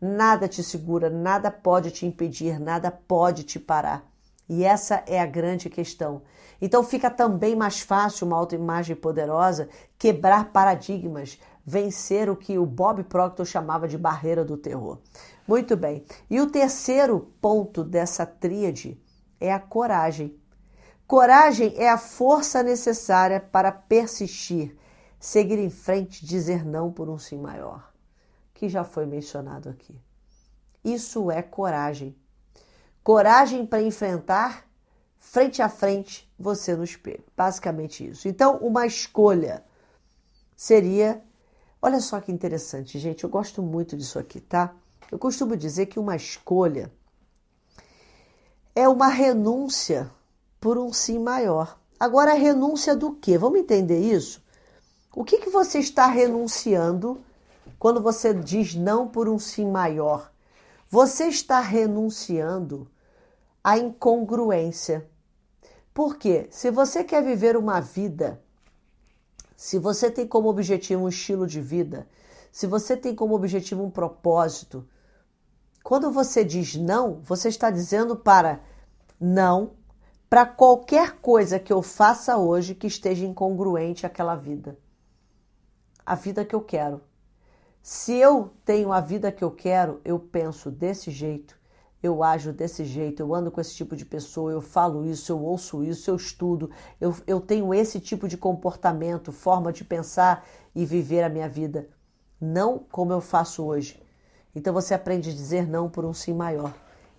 nada 0.00 0.48
te 0.48 0.64
segura, 0.64 1.08
nada 1.08 1.50
pode 1.50 1.92
te 1.92 2.04
impedir, 2.04 2.58
nada 2.58 2.90
pode 2.90 3.44
te 3.44 3.60
parar. 3.60 4.11
E 4.54 4.64
essa 4.64 5.02
é 5.06 5.18
a 5.18 5.24
grande 5.24 5.70
questão. 5.70 6.20
Então 6.60 6.84
fica 6.84 7.08
também 7.08 7.56
mais 7.56 7.80
fácil 7.80 8.26
uma 8.26 8.36
autoimagem 8.36 8.94
poderosa 8.94 9.66
quebrar 9.98 10.52
paradigmas, 10.52 11.40
vencer 11.64 12.28
o 12.28 12.36
que 12.36 12.58
o 12.58 12.66
Bob 12.66 13.02
Proctor 13.04 13.46
chamava 13.46 13.88
de 13.88 13.96
barreira 13.96 14.44
do 14.44 14.58
terror. 14.58 14.98
Muito 15.48 15.74
bem. 15.74 16.04
E 16.28 16.38
o 16.38 16.50
terceiro 16.50 17.32
ponto 17.40 17.82
dessa 17.82 18.26
tríade 18.26 19.00
é 19.40 19.50
a 19.50 19.58
coragem. 19.58 20.38
Coragem 21.06 21.72
é 21.78 21.88
a 21.88 21.96
força 21.96 22.62
necessária 22.62 23.40
para 23.40 23.72
persistir, 23.72 24.76
seguir 25.18 25.58
em 25.58 25.70
frente, 25.70 26.26
dizer 26.26 26.62
não 26.62 26.92
por 26.92 27.08
um 27.08 27.16
sim 27.16 27.38
maior, 27.38 27.90
que 28.52 28.68
já 28.68 28.84
foi 28.84 29.06
mencionado 29.06 29.70
aqui. 29.70 29.98
Isso 30.84 31.30
é 31.30 31.40
coragem. 31.40 32.14
Coragem 33.02 33.66
para 33.66 33.82
enfrentar 33.82 34.64
frente 35.18 35.62
a 35.62 35.68
frente 35.68 36.30
você 36.38 36.76
no 36.76 36.84
espelho. 36.84 37.24
Basicamente 37.36 38.06
isso. 38.06 38.28
Então, 38.28 38.58
uma 38.58 38.86
escolha 38.86 39.64
seria. 40.56 41.22
Olha 41.80 42.00
só 42.00 42.20
que 42.20 42.30
interessante, 42.30 42.98
gente. 42.98 43.24
Eu 43.24 43.30
gosto 43.30 43.62
muito 43.62 43.96
disso 43.96 44.18
aqui, 44.18 44.40
tá? 44.40 44.74
Eu 45.10 45.18
costumo 45.18 45.56
dizer 45.56 45.86
que 45.86 45.98
uma 45.98 46.16
escolha 46.16 46.92
é 48.74 48.88
uma 48.88 49.08
renúncia 49.08 50.10
por 50.60 50.78
um 50.78 50.92
sim 50.92 51.18
maior. 51.18 51.78
Agora, 51.98 52.34
renúncia 52.34 52.96
do 52.96 53.12
quê? 53.12 53.36
Vamos 53.36 53.60
entender 53.60 54.00
isso? 54.00 54.42
O 55.14 55.24
que, 55.24 55.38
que 55.38 55.50
você 55.50 55.78
está 55.78 56.06
renunciando 56.06 57.20
quando 57.78 58.00
você 58.00 58.32
diz 58.32 58.74
não 58.74 59.06
por 59.06 59.28
um 59.28 59.38
sim 59.38 59.70
maior? 59.70 60.32
Você 60.88 61.26
está 61.26 61.60
renunciando 61.60 62.88
à 63.62 63.78
incongruência. 63.78 65.08
Por 65.94 66.16
quê? 66.16 66.48
Se 66.50 66.70
você 66.70 67.04
quer 67.04 67.22
viver 67.22 67.56
uma 67.56 67.80
vida, 67.80 68.42
se 69.56 69.78
você 69.78 70.10
tem 70.10 70.26
como 70.26 70.48
objetivo 70.48 71.04
um 71.04 71.08
estilo 71.08 71.46
de 71.46 71.60
vida, 71.60 72.08
se 72.50 72.66
você 72.66 72.96
tem 72.96 73.14
como 73.14 73.34
objetivo 73.34 73.82
um 73.82 73.90
propósito, 73.90 74.88
quando 75.82 76.10
você 76.10 76.44
diz 76.44 76.76
não, 76.76 77.20
você 77.22 77.48
está 77.48 77.70
dizendo 77.70 78.16
para 78.16 78.60
não 79.20 79.72
para 80.32 80.46
qualquer 80.46 81.20
coisa 81.20 81.58
que 81.58 81.70
eu 81.70 81.82
faça 81.82 82.38
hoje 82.38 82.74
que 82.74 82.86
esteja 82.86 83.26
incongruente 83.26 84.06
àquela 84.06 84.34
vida. 84.34 84.78
A 86.06 86.14
vida 86.14 86.42
que 86.42 86.54
eu 86.54 86.62
quero. 86.62 87.02
Se 87.82 88.14
eu 88.14 88.50
tenho 88.64 88.92
a 88.92 89.00
vida 89.00 89.30
que 89.30 89.44
eu 89.44 89.50
quero, 89.50 90.00
eu 90.04 90.18
penso 90.18 90.70
desse 90.70 91.10
jeito, 91.10 91.60
eu 92.02 92.22
ajo 92.22 92.52
desse 92.52 92.84
jeito, 92.84 93.20
eu 93.20 93.32
ando 93.34 93.50
com 93.50 93.60
esse 93.60 93.74
tipo 93.74 93.94
de 93.94 94.04
pessoa, 94.04 94.50
eu 94.50 94.60
falo 94.60 95.06
isso, 95.06 95.30
eu 95.30 95.40
ouço 95.40 95.84
isso, 95.84 96.10
eu 96.10 96.16
estudo, 96.16 96.70
eu, 97.00 97.14
eu 97.26 97.40
tenho 97.40 97.72
esse 97.72 98.00
tipo 98.00 98.26
de 98.26 98.36
comportamento, 98.36 99.30
forma 99.30 99.72
de 99.72 99.84
pensar 99.84 100.44
e 100.74 100.84
viver 100.84 101.22
a 101.22 101.28
minha 101.28 101.48
vida. 101.48 101.88
Não 102.40 102.78
como 102.78 103.12
eu 103.12 103.20
faço 103.20 103.64
hoje. 103.64 104.02
Então 104.54 104.74
você 104.74 104.94
aprende 104.94 105.30
a 105.30 105.32
dizer 105.32 105.68
não 105.68 105.88
por 105.88 106.04
um 106.04 106.12
sim 106.12 106.32
maior. 106.32 106.74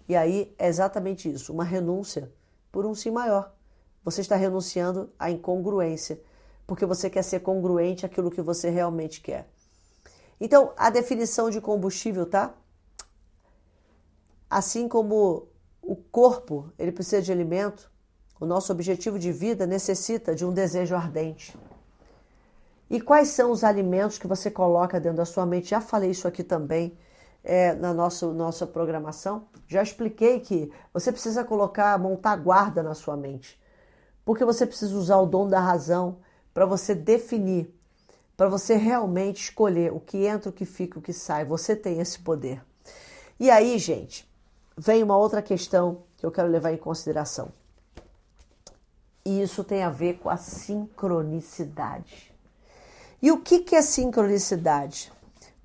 E 0.08 0.16
aí 0.16 0.54
é 0.60 0.68
exatamente 0.68 1.32
isso, 1.32 1.54
uma 1.54 1.64
renúncia 1.64 2.30
por 2.70 2.86
um 2.86 2.94
sim 2.94 3.10
maior. 3.10 3.54
Você 4.04 4.20
está 4.20 4.36
renunciando 4.36 5.10
à 5.18 5.32
incongruência, 5.32 6.22
porque 6.68 6.86
você 6.86 7.10
quer 7.10 7.24
ser 7.24 7.40
congruente 7.40 8.06
àquilo 8.06 8.30
que 8.30 8.42
você 8.42 8.70
realmente 8.70 9.22
quer. 9.22 9.48
Então, 10.42 10.74
a 10.76 10.90
definição 10.90 11.50
de 11.50 11.62
combustível, 11.62 12.26
tá? 12.26 12.54
Assim 14.54 14.88
como 14.88 15.48
o 15.82 15.96
corpo, 15.96 16.72
ele 16.78 16.92
precisa 16.92 17.24
de 17.24 17.32
alimento, 17.32 17.92
o 18.40 18.46
nosso 18.46 18.72
objetivo 18.72 19.18
de 19.18 19.32
vida 19.32 19.66
necessita 19.66 20.36
de 20.36 20.46
um 20.46 20.54
desejo 20.54 20.96
ardente. 20.96 21.58
E 22.88 23.02
quais 23.02 23.30
são 23.30 23.50
os 23.50 23.64
alimentos 23.64 24.20
que 24.20 24.28
você 24.28 24.52
coloca 24.52 25.00
dentro 25.00 25.18
da 25.18 25.26
sua 25.26 25.44
mente? 25.44 25.72
Já 25.72 25.82
falei 25.82 26.12
isso 26.12 26.28
aqui 26.28 26.44
também 26.44 26.96
é, 27.44 27.74
na 27.74 27.96
nossa, 27.96 28.32
nossa 28.32 28.68
programação. 28.68 29.48
Já 29.68 29.82
expliquei 29.82 30.40
que 30.40 30.72
você 30.94 31.12
precisa 31.12 31.44
colocar, 31.44 31.98
montar 31.98 32.36
guarda 32.36 32.84
na 32.84 32.94
sua 32.94 33.18
mente. 33.18 33.60
Porque 34.24 34.46
você 34.46 34.68
precisa 34.68 34.96
usar 34.96 35.18
o 35.18 35.26
dom 35.26 35.48
da 35.48 35.60
razão 35.60 36.18
para 36.54 36.68
você 36.68 36.94
definir, 36.94 37.74
para 38.38 38.50
você 38.50 38.76
realmente 38.76 39.46
escolher 39.46 39.92
o 39.92 40.00
que 40.00 40.28
entra, 40.28 40.52
o 40.52 40.54
que 40.54 40.64
fica, 40.64 41.00
o 41.00 41.02
que 41.02 41.12
sai. 41.12 41.44
Você 41.44 41.76
tem 41.76 42.00
esse 42.00 42.20
poder. 42.20 42.64
E 43.40 43.50
aí, 43.50 43.80
gente, 43.80 44.32
vem 44.78 45.04
uma 45.04 45.18
outra 45.18 45.42
questão 45.42 46.04
que 46.18 46.26
eu 46.26 46.32
quero 46.32 46.50
levar 46.50 46.72
em 46.72 46.78
consideração. 46.78 47.50
E 49.26 49.42
isso 49.42 49.64
tem 49.64 49.84
a 49.84 49.90
ver 49.90 50.20
com 50.20 50.30
a 50.30 50.38
sincronicidade. 50.38 52.34
E 53.22 53.32
o 53.32 53.42
que, 53.42 53.60
que 53.60 53.76
é 53.76 53.82
sincronicidade? 53.82 55.12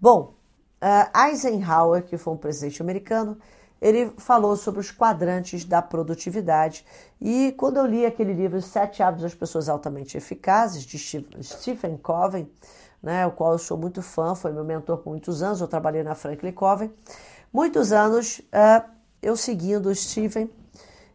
Bom, 0.00 0.38
Uh, 0.80 1.26
Eisenhower, 1.26 2.04
que 2.04 2.16
foi 2.16 2.32
um 2.32 2.36
presidente 2.36 2.80
americano, 2.80 3.36
ele 3.82 4.12
falou 4.16 4.56
sobre 4.56 4.80
os 4.80 4.92
quadrantes 4.92 5.64
da 5.64 5.82
produtividade. 5.82 6.84
E 7.20 7.52
quando 7.56 7.78
eu 7.78 7.86
li 7.86 8.06
aquele 8.06 8.32
livro 8.32 8.62
Sete 8.62 9.02
Hábitos 9.02 9.24
das 9.24 9.34
Pessoas 9.34 9.68
Altamente 9.68 10.16
Eficazes, 10.16 10.84
de 10.84 10.98
Stephen 11.42 11.96
Covey, 11.96 12.48
né, 13.02 13.26
o 13.26 13.32
qual 13.32 13.52
eu 13.52 13.58
sou 13.58 13.76
muito 13.76 14.02
fã, 14.02 14.36
foi 14.36 14.52
meu 14.52 14.64
mentor 14.64 14.98
por 14.98 15.10
muitos 15.10 15.42
anos, 15.42 15.60
eu 15.60 15.66
trabalhei 15.66 16.04
na 16.04 16.14
Franklin 16.14 16.52
Covey. 16.52 16.92
Muitos 17.52 17.92
anos 17.92 18.38
uh, 18.38 18.88
eu 19.22 19.36
seguindo 19.36 19.86
o 19.86 19.94
Stephen, 19.94 20.50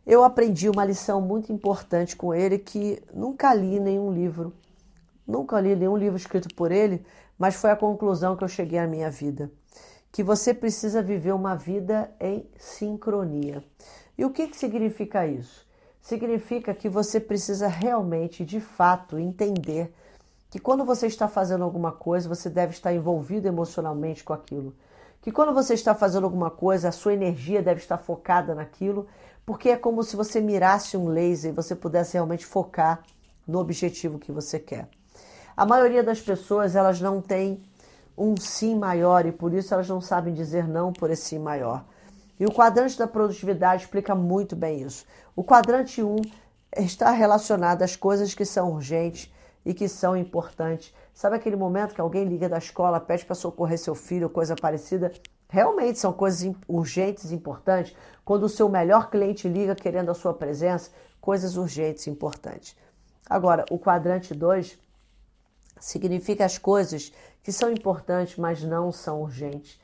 eu 0.05 0.23
aprendi 0.23 0.69
uma 0.69 0.83
lição 0.83 1.21
muito 1.21 1.51
importante 1.53 2.15
com 2.15 2.33
ele 2.33 2.59
que 2.59 3.01
nunca 3.13 3.53
li 3.53 3.79
nenhum 3.79 4.11
livro, 4.11 4.53
nunca 5.25 5.59
li 5.61 5.75
nenhum 5.75 5.95
livro 5.95 6.17
escrito 6.17 6.53
por 6.53 6.71
ele, 6.71 7.05
mas 7.39 7.55
foi 7.55 7.71
a 7.71 7.75
conclusão 7.75 8.35
que 8.35 8.43
eu 8.43 8.47
cheguei 8.47 8.79
à 8.79 8.85
minha 8.85 9.09
vida. 9.09 9.49
Que 10.11 10.21
você 10.21 10.53
precisa 10.53 11.01
viver 11.01 11.33
uma 11.33 11.55
vida 11.55 12.11
em 12.19 12.45
sincronia. 12.57 13.63
E 14.17 14.25
o 14.25 14.29
que, 14.29 14.47
que 14.47 14.57
significa 14.57 15.25
isso? 15.25 15.65
Significa 16.01 16.73
que 16.73 16.89
você 16.89 17.19
precisa 17.19 17.67
realmente, 17.67 18.43
de 18.43 18.59
fato, 18.59 19.17
entender 19.17 19.93
que 20.51 20.59
quando 20.59 20.85
você 20.85 21.07
está 21.07 21.27
fazendo 21.27 21.63
alguma 21.63 21.91
coisa, 21.91 22.29
você 22.29 22.49
deve 22.49 22.73
estar 22.73 22.93
envolvido 22.93 23.47
emocionalmente 23.47 24.23
com 24.23 24.33
aquilo. 24.33 24.75
Que 25.23 25.31
quando 25.31 25.53
você 25.53 25.73
está 25.73 25.95
fazendo 25.95 26.25
alguma 26.25 26.51
coisa, 26.51 26.89
a 26.89 26.91
sua 26.91 27.13
energia 27.13 27.63
deve 27.63 27.79
estar 27.79 27.97
focada 27.97 28.53
naquilo, 28.53 29.07
porque 29.45 29.69
é 29.69 29.77
como 29.77 30.03
se 30.03 30.15
você 30.15 30.39
mirasse 30.39 30.97
um 30.97 31.07
laser 31.07 31.51
e 31.51 31.55
você 31.55 31.73
pudesse 31.75 32.13
realmente 32.13 32.45
focar 32.45 33.01
no 33.47 33.57
objetivo 33.57 34.19
que 34.19 34.31
você 34.31 34.59
quer. 34.59 34.87
A 35.55 35.65
maioria 35.65 36.03
das 36.03 36.19
pessoas 36.19 36.75
elas 36.75 36.99
não 36.99 37.21
tem 37.21 37.63
um 38.17 38.35
sim 38.37 38.75
maior 38.75 39.25
e 39.25 39.31
por 39.31 39.53
isso 39.53 39.73
elas 39.73 39.87
não 39.87 40.01
sabem 40.01 40.33
dizer 40.33 40.67
não 40.67 40.91
por 40.91 41.09
esse 41.09 41.23
sim 41.23 41.39
maior. 41.39 41.85
E 42.37 42.45
o 42.45 42.51
quadrante 42.51 42.97
da 42.97 43.07
produtividade 43.07 43.83
explica 43.83 44.13
muito 44.13 44.57
bem 44.57 44.81
isso. 44.81 45.05
O 45.35 45.43
quadrante 45.43 46.03
1 46.03 46.17
está 46.77 47.11
relacionado 47.11 47.81
às 47.81 47.95
coisas 47.95 48.33
que 48.33 48.43
são 48.43 48.73
urgentes 48.73 49.31
e 49.65 49.73
que 49.73 49.87
são 49.87 50.15
importantes. 50.15 50.93
Sabe 51.13 51.35
aquele 51.35 51.55
momento 51.55 51.93
que 51.93 52.01
alguém 52.01 52.25
liga 52.25 52.49
da 52.49 52.57
escola, 52.57 52.99
pede 52.99 53.25
para 53.25 53.35
socorrer 53.35 53.77
seu 53.77 53.95
filho, 53.95 54.29
coisa 54.29 54.55
parecida? 54.55 55.11
Realmente 55.49 55.99
são 55.99 56.11
coisas 56.11 56.51
urgentes 56.67 57.31
e 57.31 57.35
importantes. 57.35 57.95
Quando 58.25 58.43
o 58.43 58.49
seu 58.49 58.67
melhor 58.67 59.09
cliente 59.09 59.47
liga 59.47 59.75
querendo 59.75 60.09
a 60.09 60.15
sua 60.15 60.33
presença, 60.33 60.91
coisas 61.21 61.55
urgentes 61.55 62.07
e 62.07 62.09
importantes. 62.09 62.75
Agora, 63.29 63.63
o 63.69 63.79
quadrante 63.79 64.33
2 64.33 64.77
significa 65.79 66.43
as 66.45 66.57
coisas 66.57 67.13
que 67.41 67.51
são 67.51 67.71
importantes, 67.71 68.37
mas 68.37 68.63
não 68.63 68.91
são 68.91 69.21
urgentes. 69.21 69.79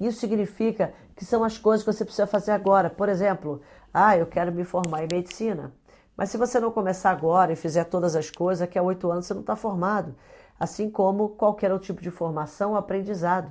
Isso 0.00 0.20
significa 0.20 0.94
que 1.14 1.24
são 1.24 1.44
as 1.44 1.58
coisas 1.58 1.84
que 1.84 1.92
você 1.92 2.04
precisa 2.04 2.26
fazer 2.26 2.52
agora. 2.52 2.88
Por 2.88 3.08
exemplo, 3.08 3.60
ah, 3.92 4.16
eu 4.16 4.26
quero 4.26 4.50
me 4.50 4.64
formar 4.64 5.04
em 5.04 5.08
medicina. 5.12 5.72
Mas 6.20 6.28
se 6.28 6.36
você 6.36 6.60
não 6.60 6.70
começar 6.70 7.12
agora 7.12 7.50
e 7.50 7.56
fizer 7.56 7.84
todas 7.84 8.14
as 8.14 8.30
coisas, 8.30 8.60
daqui 8.60 8.78
a 8.78 8.82
oito 8.82 9.10
anos 9.10 9.24
você 9.24 9.32
não 9.32 9.40
está 9.40 9.56
formado. 9.56 10.14
Assim 10.58 10.90
como 10.90 11.30
qualquer 11.30 11.72
outro 11.72 11.86
tipo 11.86 12.02
de 12.02 12.10
formação 12.10 12.76
aprendizado. 12.76 13.50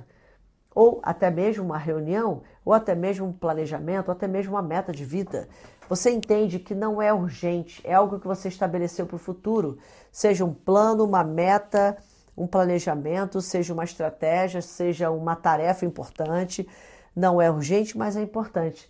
Ou 0.72 1.00
até 1.02 1.32
mesmo 1.32 1.64
uma 1.64 1.76
reunião, 1.76 2.42
ou 2.64 2.72
até 2.72 2.94
mesmo 2.94 3.26
um 3.26 3.32
planejamento, 3.32 4.06
ou 4.06 4.12
até 4.12 4.28
mesmo 4.28 4.54
uma 4.54 4.62
meta 4.62 4.92
de 4.92 5.04
vida. 5.04 5.48
Você 5.88 6.12
entende 6.12 6.60
que 6.60 6.72
não 6.72 7.02
é 7.02 7.12
urgente, 7.12 7.82
é 7.84 7.92
algo 7.92 8.20
que 8.20 8.28
você 8.28 8.46
estabeleceu 8.46 9.04
para 9.04 9.16
o 9.16 9.18
futuro, 9.18 9.76
seja 10.12 10.44
um 10.44 10.54
plano, 10.54 11.04
uma 11.04 11.24
meta, 11.24 11.96
um 12.36 12.46
planejamento, 12.46 13.40
seja 13.40 13.74
uma 13.74 13.82
estratégia, 13.82 14.62
seja 14.62 15.10
uma 15.10 15.34
tarefa 15.34 15.84
importante. 15.84 16.68
Não 17.16 17.42
é 17.42 17.50
urgente, 17.50 17.98
mas 17.98 18.16
é 18.16 18.22
importante. 18.22 18.88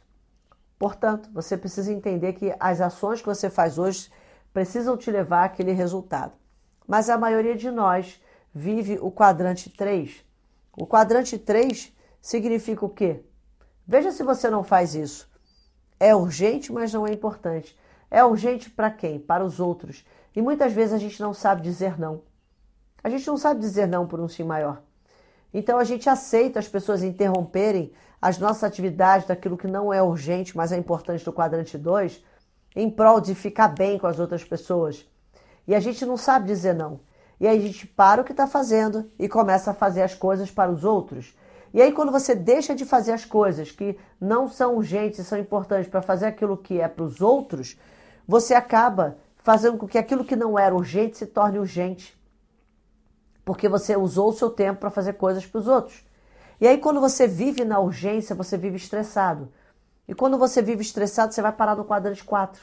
Portanto, 0.81 1.29
você 1.31 1.59
precisa 1.59 1.93
entender 1.93 2.33
que 2.33 2.57
as 2.59 2.81
ações 2.81 3.21
que 3.21 3.27
você 3.27 3.51
faz 3.51 3.79
hoje 3.79 4.11
precisam 4.51 4.97
te 4.97 5.11
levar 5.11 5.45
àquele 5.45 5.73
resultado. 5.73 6.33
Mas 6.89 7.11
a 7.11 7.19
maioria 7.19 7.55
de 7.55 7.71
nós 7.71 8.19
vive 8.55 8.99
o 8.99 9.13
quadrante 9.13 9.69
3. 9.69 10.25
O 10.75 10.87
quadrante 10.87 11.37
3 11.39 11.95
significa 12.19 12.83
o 12.87 12.89
quê? 12.89 13.23
Veja 13.87 14.11
se 14.11 14.23
você 14.23 14.49
não 14.49 14.65
faz 14.65 14.95
isso. 14.95 15.29
é 16.01 16.15
urgente, 16.15 16.73
mas 16.73 16.95
não 16.95 17.07
é 17.07 17.13
importante. 17.13 17.79
É 18.11 18.25
urgente 18.25 18.71
para 18.71 18.91
quem? 18.91 19.21
Para 19.21 19.45
os 19.45 19.61
outros. 19.61 20.03
E 20.35 20.41
muitas 20.41 20.73
vezes 20.73 20.95
a 20.95 20.99
gente 20.99 21.21
não 21.21 21.35
sabe 21.35 21.61
dizer 21.61 22.01
não. 22.01 22.23
A 23.05 23.11
gente 23.11 23.27
não 23.27 23.37
sabe 23.37 23.61
dizer 23.61 23.87
não 23.87 24.07
por 24.07 24.19
um 24.19 24.29
sim 24.29 24.45
maior. 24.45 24.83
Então 25.53 25.79
a 25.79 25.85
gente 25.85 26.09
aceita 26.09 26.59
as 26.59 26.69
pessoas 26.69 27.03
interromperem 27.03 27.93
as 28.21 28.39
nossas 28.39 28.65
atividades 28.65 29.27
daquilo 29.27 29.57
que 29.57 29.67
não 29.67 29.93
é 29.93 30.03
urgente, 30.03 30.57
mas 30.57 30.73
é 30.73 30.77
importante 30.77 31.25
do 31.25 31.33
quadrante 31.33 31.79
2, 31.79 32.23
em 32.77 32.91
prol 32.91 33.21
de 33.21 33.35
ficar 33.35 33.69
bem 33.69 33.99
com 33.99 34.07
as 34.07 34.19
outras 34.19 34.45
pessoas. 34.45 35.07
E 35.67 35.75
a 35.75 35.81
gente 35.81 36.05
não 36.05 36.17
sabe 36.17 36.47
dizer 36.47 36.75
não. 36.75 37.01
E 37.41 37.49
aí 37.49 37.59
a 37.59 37.61
gente 37.61 37.87
para 37.87 38.21
o 38.21 38.25
que 38.25 38.33
está 38.33 38.47
fazendo 38.47 39.11
e 39.19 39.29
começa 39.29 39.71
a 39.71 39.75
fazer 39.75 40.03
as 40.03 40.15
coisas 40.15 40.51
para 40.51 40.71
os 40.71 40.85
outros. 40.85 41.35
E 41.73 41.81
aí, 41.81 41.93
quando 41.93 42.11
você 42.11 42.35
deixa 42.35 42.75
de 42.75 42.85
fazer 42.85 43.13
as 43.13 43.25
coisas 43.25 43.71
que 43.71 43.97
não 44.21 44.49
são 44.49 44.77
urgentes 44.77 45.21
e 45.21 45.25
são 45.25 45.39
importantes 45.39 45.89
para 45.89 46.03
fazer 46.03 46.27
aquilo 46.27 46.57
que 46.57 46.81
é 46.81 46.89
para 46.89 47.05
os 47.05 47.21
outros, 47.21 47.79
você 48.27 48.55
acaba 48.55 49.17
fazendo 49.39 49.79
com 49.79 49.87
que 49.87 49.97
aquilo 49.97 50.25
que 50.25 50.35
não 50.35 50.59
era 50.59 50.75
urgente 50.75 51.17
se 51.17 51.27
torne 51.27 51.59
urgente. 51.59 52.20
Porque 53.51 53.69
você 53.69 53.97
usou 53.97 54.29
o 54.29 54.33
seu 54.33 54.49
tempo 54.49 54.79
para 54.79 54.91
fazer 54.91 55.15
coisas 55.15 55.45
para 55.45 55.59
os 55.59 55.67
outros. 55.67 56.05
E 56.61 56.69
aí, 56.69 56.79
quando 56.79 57.01
você 57.01 57.27
vive 57.27 57.65
na 57.65 57.81
urgência, 57.81 58.33
você 58.33 58.57
vive 58.57 58.77
estressado. 58.77 59.53
E 60.07 60.15
quando 60.15 60.39
você 60.39 60.63
vive 60.63 60.83
estressado, 60.83 61.35
você 61.35 61.43
vai 61.43 61.51
parar 61.51 61.75
no 61.75 61.85
quadrante 61.85 62.23
4, 62.23 62.63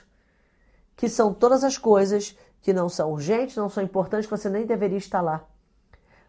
que 0.95 1.09
são 1.09 1.33
todas 1.33 1.65
as 1.65 1.77
coisas 1.77 2.37
que 2.61 2.71
não 2.71 2.87
são 2.87 3.11
urgentes, 3.11 3.57
não 3.57 3.67
são 3.67 3.83
importantes, 3.83 4.27
que 4.27 4.31
você 4.31 4.47
nem 4.47 4.65
deveria 4.65 4.97
estar 4.97 5.19
lá. 5.19 5.43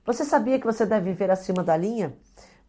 Você 0.05 0.25
sabia 0.25 0.59
que 0.59 0.67
você 0.67 0.85
deve 0.85 1.13
viver 1.13 1.31
acima 1.31 1.63
da 1.63 1.77
linha? 1.77 2.17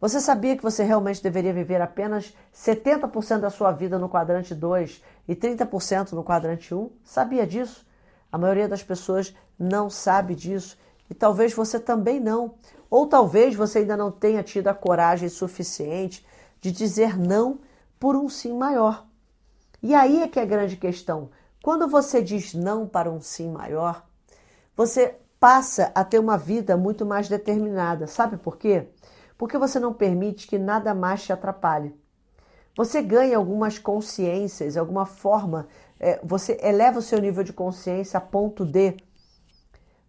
Você 0.00 0.20
sabia 0.20 0.56
que 0.56 0.62
você 0.62 0.84
realmente 0.84 1.20
deveria 1.20 1.52
viver 1.52 1.82
apenas 1.82 2.32
70% 2.54 3.40
da 3.40 3.50
sua 3.50 3.72
vida 3.72 3.98
no 3.98 4.08
quadrante 4.08 4.54
2 4.54 5.02
e 5.26 5.34
30% 5.34 6.12
no 6.12 6.22
quadrante 6.22 6.72
1? 6.72 6.88
Sabia 7.02 7.44
disso? 7.44 7.84
A 8.30 8.38
maioria 8.38 8.68
das 8.68 8.84
pessoas 8.84 9.34
não 9.58 9.90
sabe 9.90 10.36
disso 10.36 10.78
e 11.10 11.14
talvez 11.14 11.52
você 11.52 11.78
também 11.78 12.20
não. 12.20 12.54
Ou 12.88 13.06
talvez 13.06 13.54
você 13.54 13.80
ainda 13.80 13.96
não 13.96 14.10
tenha 14.10 14.42
tido 14.42 14.68
a 14.68 14.74
coragem 14.74 15.28
suficiente 15.28 16.24
de 16.60 16.70
dizer 16.72 17.18
não 17.18 17.58
por 17.98 18.16
um 18.16 18.28
sim 18.28 18.56
maior. 18.56 19.04
E 19.82 19.94
aí 19.94 20.22
é 20.22 20.28
que 20.28 20.38
é 20.38 20.42
a 20.42 20.46
grande 20.46 20.76
questão. 20.76 21.30
Quando 21.62 21.88
você 21.88 22.22
diz 22.22 22.54
não 22.54 22.86
para 22.86 23.10
um 23.10 23.20
sim 23.20 23.50
maior, 23.50 24.06
você 24.76 25.16
passa 25.38 25.90
a 25.94 26.04
ter 26.04 26.18
uma 26.18 26.38
vida 26.38 26.76
muito 26.76 27.04
mais 27.04 27.28
determinada. 27.28 28.06
Sabe 28.06 28.36
por 28.36 28.56
quê? 28.56 28.88
porque 29.40 29.56
você 29.56 29.80
não 29.80 29.94
permite 29.94 30.46
que 30.46 30.58
nada 30.58 30.94
mais 30.94 31.22
te 31.22 31.32
atrapalhe. 31.32 31.98
Você 32.76 33.00
ganha 33.00 33.38
algumas 33.38 33.78
consciências, 33.78 34.76
alguma 34.76 35.06
forma, 35.06 35.66
é, 35.98 36.20
você 36.22 36.60
eleva 36.62 36.98
o 36.98 37.02
seu 37.02 37.18
nível 37.18 37.42
de 37.42 37.50
consciência 37.50 38.18
a 38.18 38.20
ponto 38.20 38.66
de 38.66 38.98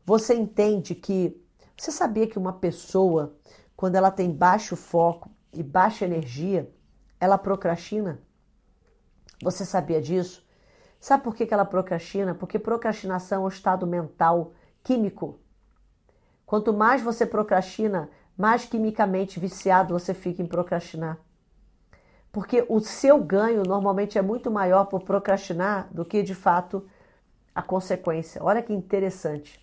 você 0.05 0.33
entende 0.33 0.95
que. 0.95 1.39
Você 1.77 1.91
sabia 1.91 2.27
que 2.27 2.37
uma 2.37 2.53
pessoa, 2.53 3.35
quando 3.75 3.95
ela 3.95 4.11
tem 4.11 4.31
baixo 4.31 4.75
foco 4.75 5.31
e 5.51 5.63
baixa 5.63 6.05
energia, 6.05 6.71
ela 7.19 7.39
procrastina? 7.39 8.21
Você 9.41 9.65
sabia 9.65 9.99
disso? 9.99 10.45
Sabe 10.99 11.23
por 11.23 11.35
que 11.35 11.51
ela 11.51 11.65
procrastina? 11.65 12.35
Porque 12.35 12.59
procrastinação 12.59 13.41
é 13.41 13.45
um 13.45 13.47
estado 13.47 13.87
mental 13.87 14.53
químico. 14.83 15.39
Quanto 16.45 16.71
mais 16.71 17.01
você 17.01 17.25
procrastina, 17.25 18.09
mais 18.37 18.65
quimicamente 18.65 19.39
viciado 19.39 19.97
você 19.97 20.13
fica 20.13 20.43
em 20.43 20.45
procrastinar. 20.45 21.17
Porque 22.31 22.65
o 22.69 22.79
seu 22.79 23.21
ganho 23.23 23.63
normalmente 23.63 24.17
é 24.17 24.21
muito 24.21 24.51
maior 24.51 24.85
por 24.85 25.01
procrastinar 25.03 25.89
do 25.91 26.05
que 26.05 26.21
de 26.21 26.35
fato 26.35 26.87
a 27.53 27.61
consequência. 27.61 28.43
Olha 28.43 28.61
que 28.61 28.71
interessante. 28.71 29.59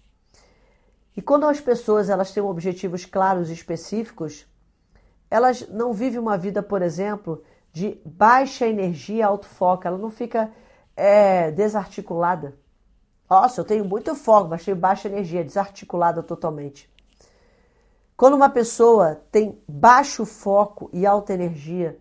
E 1.18 1.20
quando 1.20 1.48
as 1.48 1.60
pessoas 1.60 2.08
elas 2.08 2.30
têm 2.30 2.40
objetivos 2.40 3.04
claros 3.04 3.50
e 3.50 3.52
específicos, 3.52 4.46
elas 5.28 5.68
não 5.68 5.92
vivem 5.92 6.20
uma 6.20 6.38
vida, 6.38 6.62
por 6.62 6.80
exemplo, 6.80 7.42
de 7.72 8.00
baixa 8.06 8.68
energia, 8.68 9.26
alto 9.26 9.46
foco. 9.46 9.88
Ela 9.88 9.98
não 9.98 10.10
fica 10.10 10.48
é, 10.94 11.50
desarticulada. 11.50 12.56
Nossa, 13.28 13.60
eu 13.60 13.64
tenho 13.64 13.84
muito 13.84 14.14
foco, 14.14 14.48
mas 14.48 14.64
tenho 14.64 14.76
baixa 14.76 15.08
energia, 15.08 15.42
desarticulada 15.42 16.22
totalmente. 16.22 16.88
Quando 18.16 18.34
uma 18.34 18.48
pessoa 18.48 19.20
tem 19.32 19.60
baixo 19.66 20.24
foco 20.24 20.88
e 20.92 21.04
alta 21.04 21.34
energia, 21.34 21.98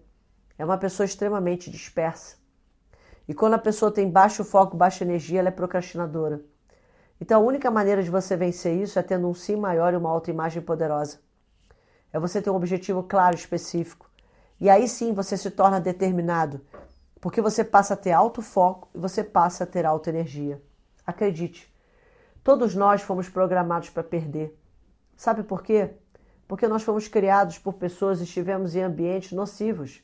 é 0.60 0.64
uma 0.64 0.78
pessoa 0.78 1.06
extremamente 1.06 1.72
dispersa. 1.72 2.36
E 3.28 3.34
quando 3.34 3.56
a 3.56 3.60
pessoa 3.60 3.92
tem 3.92 4.08
baixo 4.08 4.44
foco, 4.44 4.78
baixa 4.78 5.04
energia, 5.04 5.40
ela 5.40 5.50
é 5.50 5.52
procrastinadora. 5.52 6.40
Então 7.20 7.42
a 7.42 7.46
única 7.46 7.72
maneira 7.72 8.04
de 8.04 8.10
você 8.10 8.36
vencer 8.36 8.76
isso 8.76 9.00
é 9.00 9.04
tendo 9.04 9.28
um 9.28 9.34
sim 9.34 9.56
maior 9.56 9.94
e 9.94 9.98
uma 9.98 10.10
autoimagem 10.10 10.62
poderosa. 10.62 11.20
É 12.14 12.20
você 12.20 12.42
ter 12.42 12.50
um 12.50 12.56
objetivo 12.56 13.04
claro, 13.04 13.36
específico. 13.36 14.10
E 14.60 14.70
aí 14.70 14.88
sim 14.88 15.14
você 15.14 15.38
se 15.38 15.52
torna 15.52 15.80
determinado, 15.80 16.62
porque 17.22 17.42
você 17.42 17.64
passa 17.64 17.94
a 17.94 17.98
ter 17.98 18.12
alto 18.12 18.42
foco 18.42 18.90
e 18.94 18.98
você 18.98 19.24
passa 19.24 19.64
a 19.64 19.68
ter 19.68 19.86
alta 19.86 20.10
energia. 20.10 20.62
Acredite, 21.06 21.74
todos 22.44 22.76
nós 22.76 23.02
fomos 23.02 23.30
programados 23.30 23.90
para 23.90 24.04
perder. 24.04 24.58
Sabe 25.16 25.44
por 25.44 25.64
quê? 25.64 25.96
porque 26.48 26.68
nós 26.68 26.84
fomos 26.84 27.08
criados 27.08 27.60
por 27.60 27.74
pessoas 27.74 28.20
e 28.20 28.24
estivemos 28.24 28.76
em 28.76 28.82
ambientes 28.82 29.34
nocivos. 29.34 30.02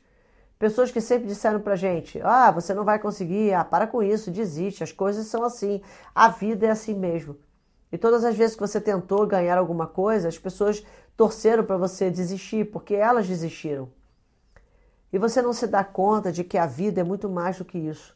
Pessoas 0.63 0.93
que 0.93 1.01
sempre 1.01 1.27
disseram 1.27 1.59
pra 1.59 1.75
gente: 1.75 2.21
ah, 2.23 2.49
você 2.49 2.73
não 2.73 2.85
vai 2.85 2.97
conseguir, 2.97 3.53
ah, 3.53 3.65
para 3.65 3.85
com 3.85 4.01
isso, 4.01 4.31
desiste, 4.31 4.81
as 4.81 4.93
coisas 4.93 5.27
são 5.27 5.43
assim, 5.43 5.81
a 6.15 6.29
vida 6.29 6.67
é 6.67 6.69
assim 6.69 6.93
mesmo. 6.93 7.35
E 7.91 7.97
todas 7.97 8.23
as 8.23 8.37
vezes 8.37 8.55
que 8.55 8.61
você 8.61 8.79
tentou 8.79 9.27
ganhar 9.27 9.57
alguma 9.57 9.87
coisa, 9.87 10.29
as 10.29 10.39
pessoas 10.39 10.81
torceram 11.17 11.65
para 11.65 11.75
você 11.75 12.09
desistir, 12.09 12.71
porque 12.71 12.95
elas 12.95 13.27
desistiram. 13.27 13.89
E 15.11 15.17
você 15.17 15.41
não 15.41 15.51
se 15.51 15.67
dá 15.67 15.83
conta 15.83 16.31
de 16.31 16.45
que 16.45 16.57
a 16.57 16.65
vida 16.65 17.01
é 17.01 17.03
muito 17.03 17.27
mais 17.27 17.57
do 17.57 17.65
que 17.65 17.77
isso. 17.77 18.15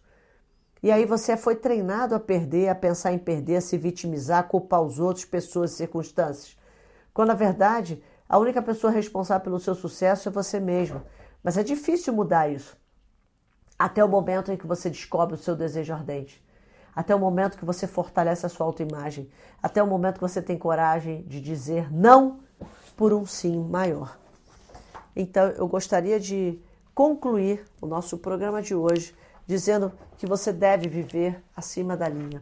E 0.82 0.90
aí 0.90 1.04
você 1.04 1.36
foi 1.36 1.54
treinado 1.54 2.16
a 2.16 2.20
perder, 2.20 2.70
a 2.70 2.76
pensar 2.76 3.12
em 3.12 3.20
perder, 3.20 3.58
a 3.58 3.62
se 3.62 3.78
vitimizar, 3.78 4.40
a 4.40 4.44
culpar 4.44 4.82
os 4.82 5.02
outros, 5.02 5.26
pessoas 5.26 5.74
e 5.74 5.76
circunstâncias. 5.76 6.58
Quando 7.14 7.28
na 7.28 7.36
verdade 7.36 8.02
a 8.30 8.40
única 8.40 8.62
pessoa 8.62 8.90
responsável 8.90 9.44
pelo 9.44 9.60
seu 9.60 9.76
sucesso 9.76 10.30
é 10.30 10.32
você 10.32 10.62
mesmo. 10.62 11.04
Mas 11.44 11.58
é 11.58 11.64
difícil 11.64 12.14
mudar 12.14 12.50
isso. 12.50 12.78
Até 13.78 14.04
o 14.04 14.08
momento 14.08 14.52
em 14.52 14.58
que 14.58 14.68
você 14.68 14.90
descobre 14.90 15.36
o 15.36 15.38
seu 15.38 15.56
desejo 15.56 15.94
ardente. 15.94 16.44
Até 16.96 17.14
o 17.14 17.20
momento 17.20 17.58
que 17.58 17.66
você 17.66 17.86
fortalece 17.86 18.46
a 18.46 18.50
sua 18.50 18.66
autoimagem. 18.66 19.30
Até 19.62 19.82
o 19.82 19.88
momento 19.88 20.16
que 20.16 20.22
você 20.22 20.42
tem 20.42 20.58
coragem 20.58 21.24
de 21.24 21.40
dizer 21.40 21.92
não 21.94 22.40
por 22.96 23.14
um 23.14 23.26
sim 23.26 23.64
maior. 23.64 24.18
Então, 25.16 25.50
eu 25.50 25.68
gostaria 25.68 26.20
de 26.20 26.60
concluir 26.94 27.66
o 27.80 27.86
nosso 27.86 28.18
programa 28.18 28.62
de 28.62 28.74
hoje 28.74 29.16
dizendo 29.46 29.92
que 30.18 30.26
você 30.26 30.52
deve 30.52 30.90
viver 30.90 31.44
acima 31.56 31.96
da 31.96 32.10
linha. 32.10 32.42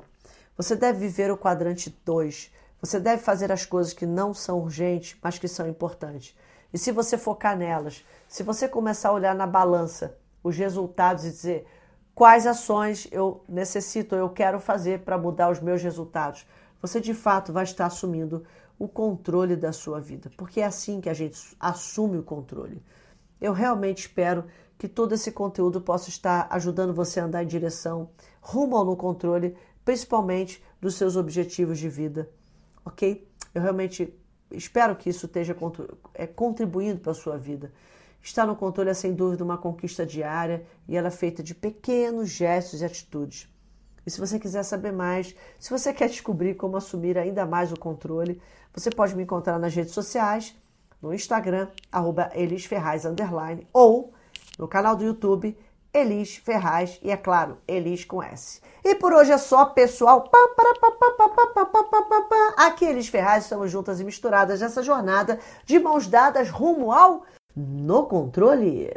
Você 0.58 0.75
deve 0.75 0.99
viver 0.99 1.29
o 1.29 1.38
quadrante 1.38 1.89
2 2.05 2.55
você 2.86 2.99
deve 2.99 3.23
fazer 3.23 3.51
as 3.51 3.65
coisas 3.65 3.93
que 3.93 4.05
não 4.05 4.31
são 4.31 4.60
urgentes, 4.60 5.17
mas 5.19 5.39
que 5.39 5.47
são 5.47 5.67
importantes. 5.67 6.38
E 6.73 6.78
se 6.78 6.91
você 6.91 7.17
focar 7.17 7.58
nelas, 7.58 8.06
se 8.28 8.43
você 8.43 8.67
começar 8.67 9.10
a 9.10 9.13
olhar 9.13 9.36
na 9.36 9.47
balança 9.47 10.17
os 10.43 10.58
resultados 10.58 11.25
e 11.25 11.32
dizer 11.32 11.67
quais 12.13 12.45
ações 12.45 13.08
eu 13.12 13.43
necessito, 13.47 14.15
eu 14.15 14.30
quero 14.30 14.60
fazer 14.60 15.01
para 15.01 15.17
mudar 15.17 15.49
os 15.49 15.60
meus 15.60 15.82
resultados, 15.82 16.45
você 16.82 16.99
de 16.99 17.13
fato 17.13 17.51
vai 17.51 17.63
estar 17.63 17.86
assumindo 17.86 18.45
o 18.78 18.88
controle 18.88 19.56
da 19.56 19.71
sua 19.71 19.99
vida, 19.99 20.30
porque 20.38 20.60
é 20.60 20.65
assim 20.65 20.99
que 20.99 21.10
a 21.10 21.13
gente 21.13 21.39
assume 21.60 22.17
o 22.17 22.23
controle. 22.23 22.84
Eu 23.39 23.54
realmente 23.54 23.99
espero 23.99 24.45
que 24.78 24.88
todo 24.88 25.13
esse 25.13 25.32
conteúdo 25.32 25.80
possa 25.80 26.10
estar 26.10 26.47
ajudando 26.49 26.93
você 26.93 27.19
a 27.19 27.25
andar 27.25 27.43
em 27.43 27.47
direção 27.47 28.10
rumo 28.41 28.75
ao 28.75 28.86
no 28.86 28.95
controle, 28.95 29.56
principalmente 29.84 30.63
dos 30.82 30.95
seus 30.95 31.15
objetivos 31.15 31.80
de 31.80 31.88
vida 31.88 32.30
ok? 32.86 33.28
Eu 33.54 33.62
realmente 33.62 34.13
espero 34.55 34.95
que 34.95 35.09
isso 35.09 35.25
esteja 35.25 35.55
é, 36.13 36.25
contribuindo 36.25 36.99
para 36.99 37.11
a 37.11 37.15
sua 37.15 37.37
vida. 37.37 37.71
Estar 38.21 38.45
no 38.45 38.55
controle 38.55 38.89
é 38.89 38.93
sem 38.93 39.13
dúvida 39.13 39.43
uma 39.43 39.57
conquista 39.57 40.05
diária 40.05 40.65
e 40.87 40.97
ela 40.97 41.09
é 41.09 41.11
feita 41.11 41.43
de 41.43 41.53
pequenos 41.53 42.29
gestos 42.29 42.81
e 42.81 42.85
atitudes. 42.85 43.47
E 44.05 44.11
se 44.11 44.19
você 44.19 44.39
quiser 44.39 44.63
saber 44.63 44.91
mais, 44.91 45.35
se 45.59 45.69
você 45.69 45.93
quer 45.93 46.09
descobrir 46.09 46.55
como 46.55 46.77
assumir 46.77 47.17
ainda 47.17 47.45
mais 47.45 47.71
o 47.71 47.79
controle, 47.79 48.41
você 48.73 48.89
pode 48.89 49.15
me 49.15 49.23
encontrar 49.23 49.57
nas 49.57 49.73
redes 49.73 49.93
sociais, 49.93 50.55
no 51.01 51.13
Instagram, 51.13 51.67
arroba 51.91 52.31
elisferraz, 52.33 53.03
ou 53.73 54.13
no 54.57 54.67
canal 54.67 54.95
do 54.95 55.03
YouTube, 55.03 55.57
Elis 55.95 56.36
Ferraz 56.36 56.99
e, 57.01 57.10
é 57.10 57.15
claro, 57.15 57.58
Elis 57.65 58.03
com 58.03 58.21
S. 58.21 58.60
E 58.84 58.95
por 58.95 59.13
hoje 59.13 59.31
é 59.31 59.38
só, 59.38 59.63
pessoal. 59.63 60.29
Aqui, 62.58 62.84
Elis 62.84 63.08
Ferraz, 63.08 63.45
estamos 63.45 63.71
juntas 63.71 64.01
e 64.01 64.03
misturadas 64.03 64.60
nessa 64.60 64.84
jornada 64.84 65.39
de 65.65 65.79
mãos 65.79 66.05
dadas 66.08 66.49
rumo 66.49 66.91
ao 66.91 67.23
No 67.55 68.03
Controle. 68.08 68.91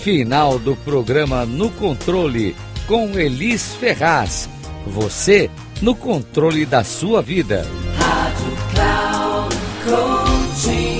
Final 0.00 0.58
do 0.58 0.76
programa 0.76 1.46
No 1.46 1.70
Controle 1.70 2.54
com 2.86 3.18
Elis 3.18 3.74
Ferraz. 3.76 4.46
Você 4.86 5.50
no 5.80 5.96
controle 5.96 6.66
da 6.66 6.84
sua 6.84 7.22
vida. 7.22 7.64
Coaching. 9.84 10.98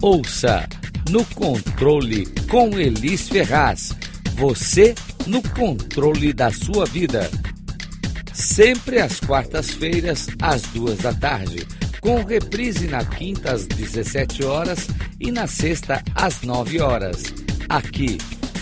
Ouça 0.00 0.66
no 1.10 1.22
controle 1.26 2.26
com 2.48 2.70
Elis 2.78 3.28
Ferraz. 3.28 3.90
Você 4.36 4.94
no 5.26 5.42
controle 5.50 6.32
da 6.32 6.50
sua 6.50 6.86
vida. 6.86 7.30
Sempre 8.32 8.98
às 8.98 9.20
quartas-feiras, 9.20 10.28
às 10.40 10.62
duas 10.62 11.00
da 11.00 11.12
tarde, 11.12 11.66
com 12.00 12.24
reprise 12.24 12.86
na 12.86 13.04
quinta 13.04 13.52
às 13.52 13.66
17 13.66 14.42
horas 14.42 14.88
e 15.20 15.30
na 15.30 15.46
sexta 15.46 16.02
às 16.14 16.40
9 16.40 16.80
horas, 16.80 17.24
aqui 17.68 18.16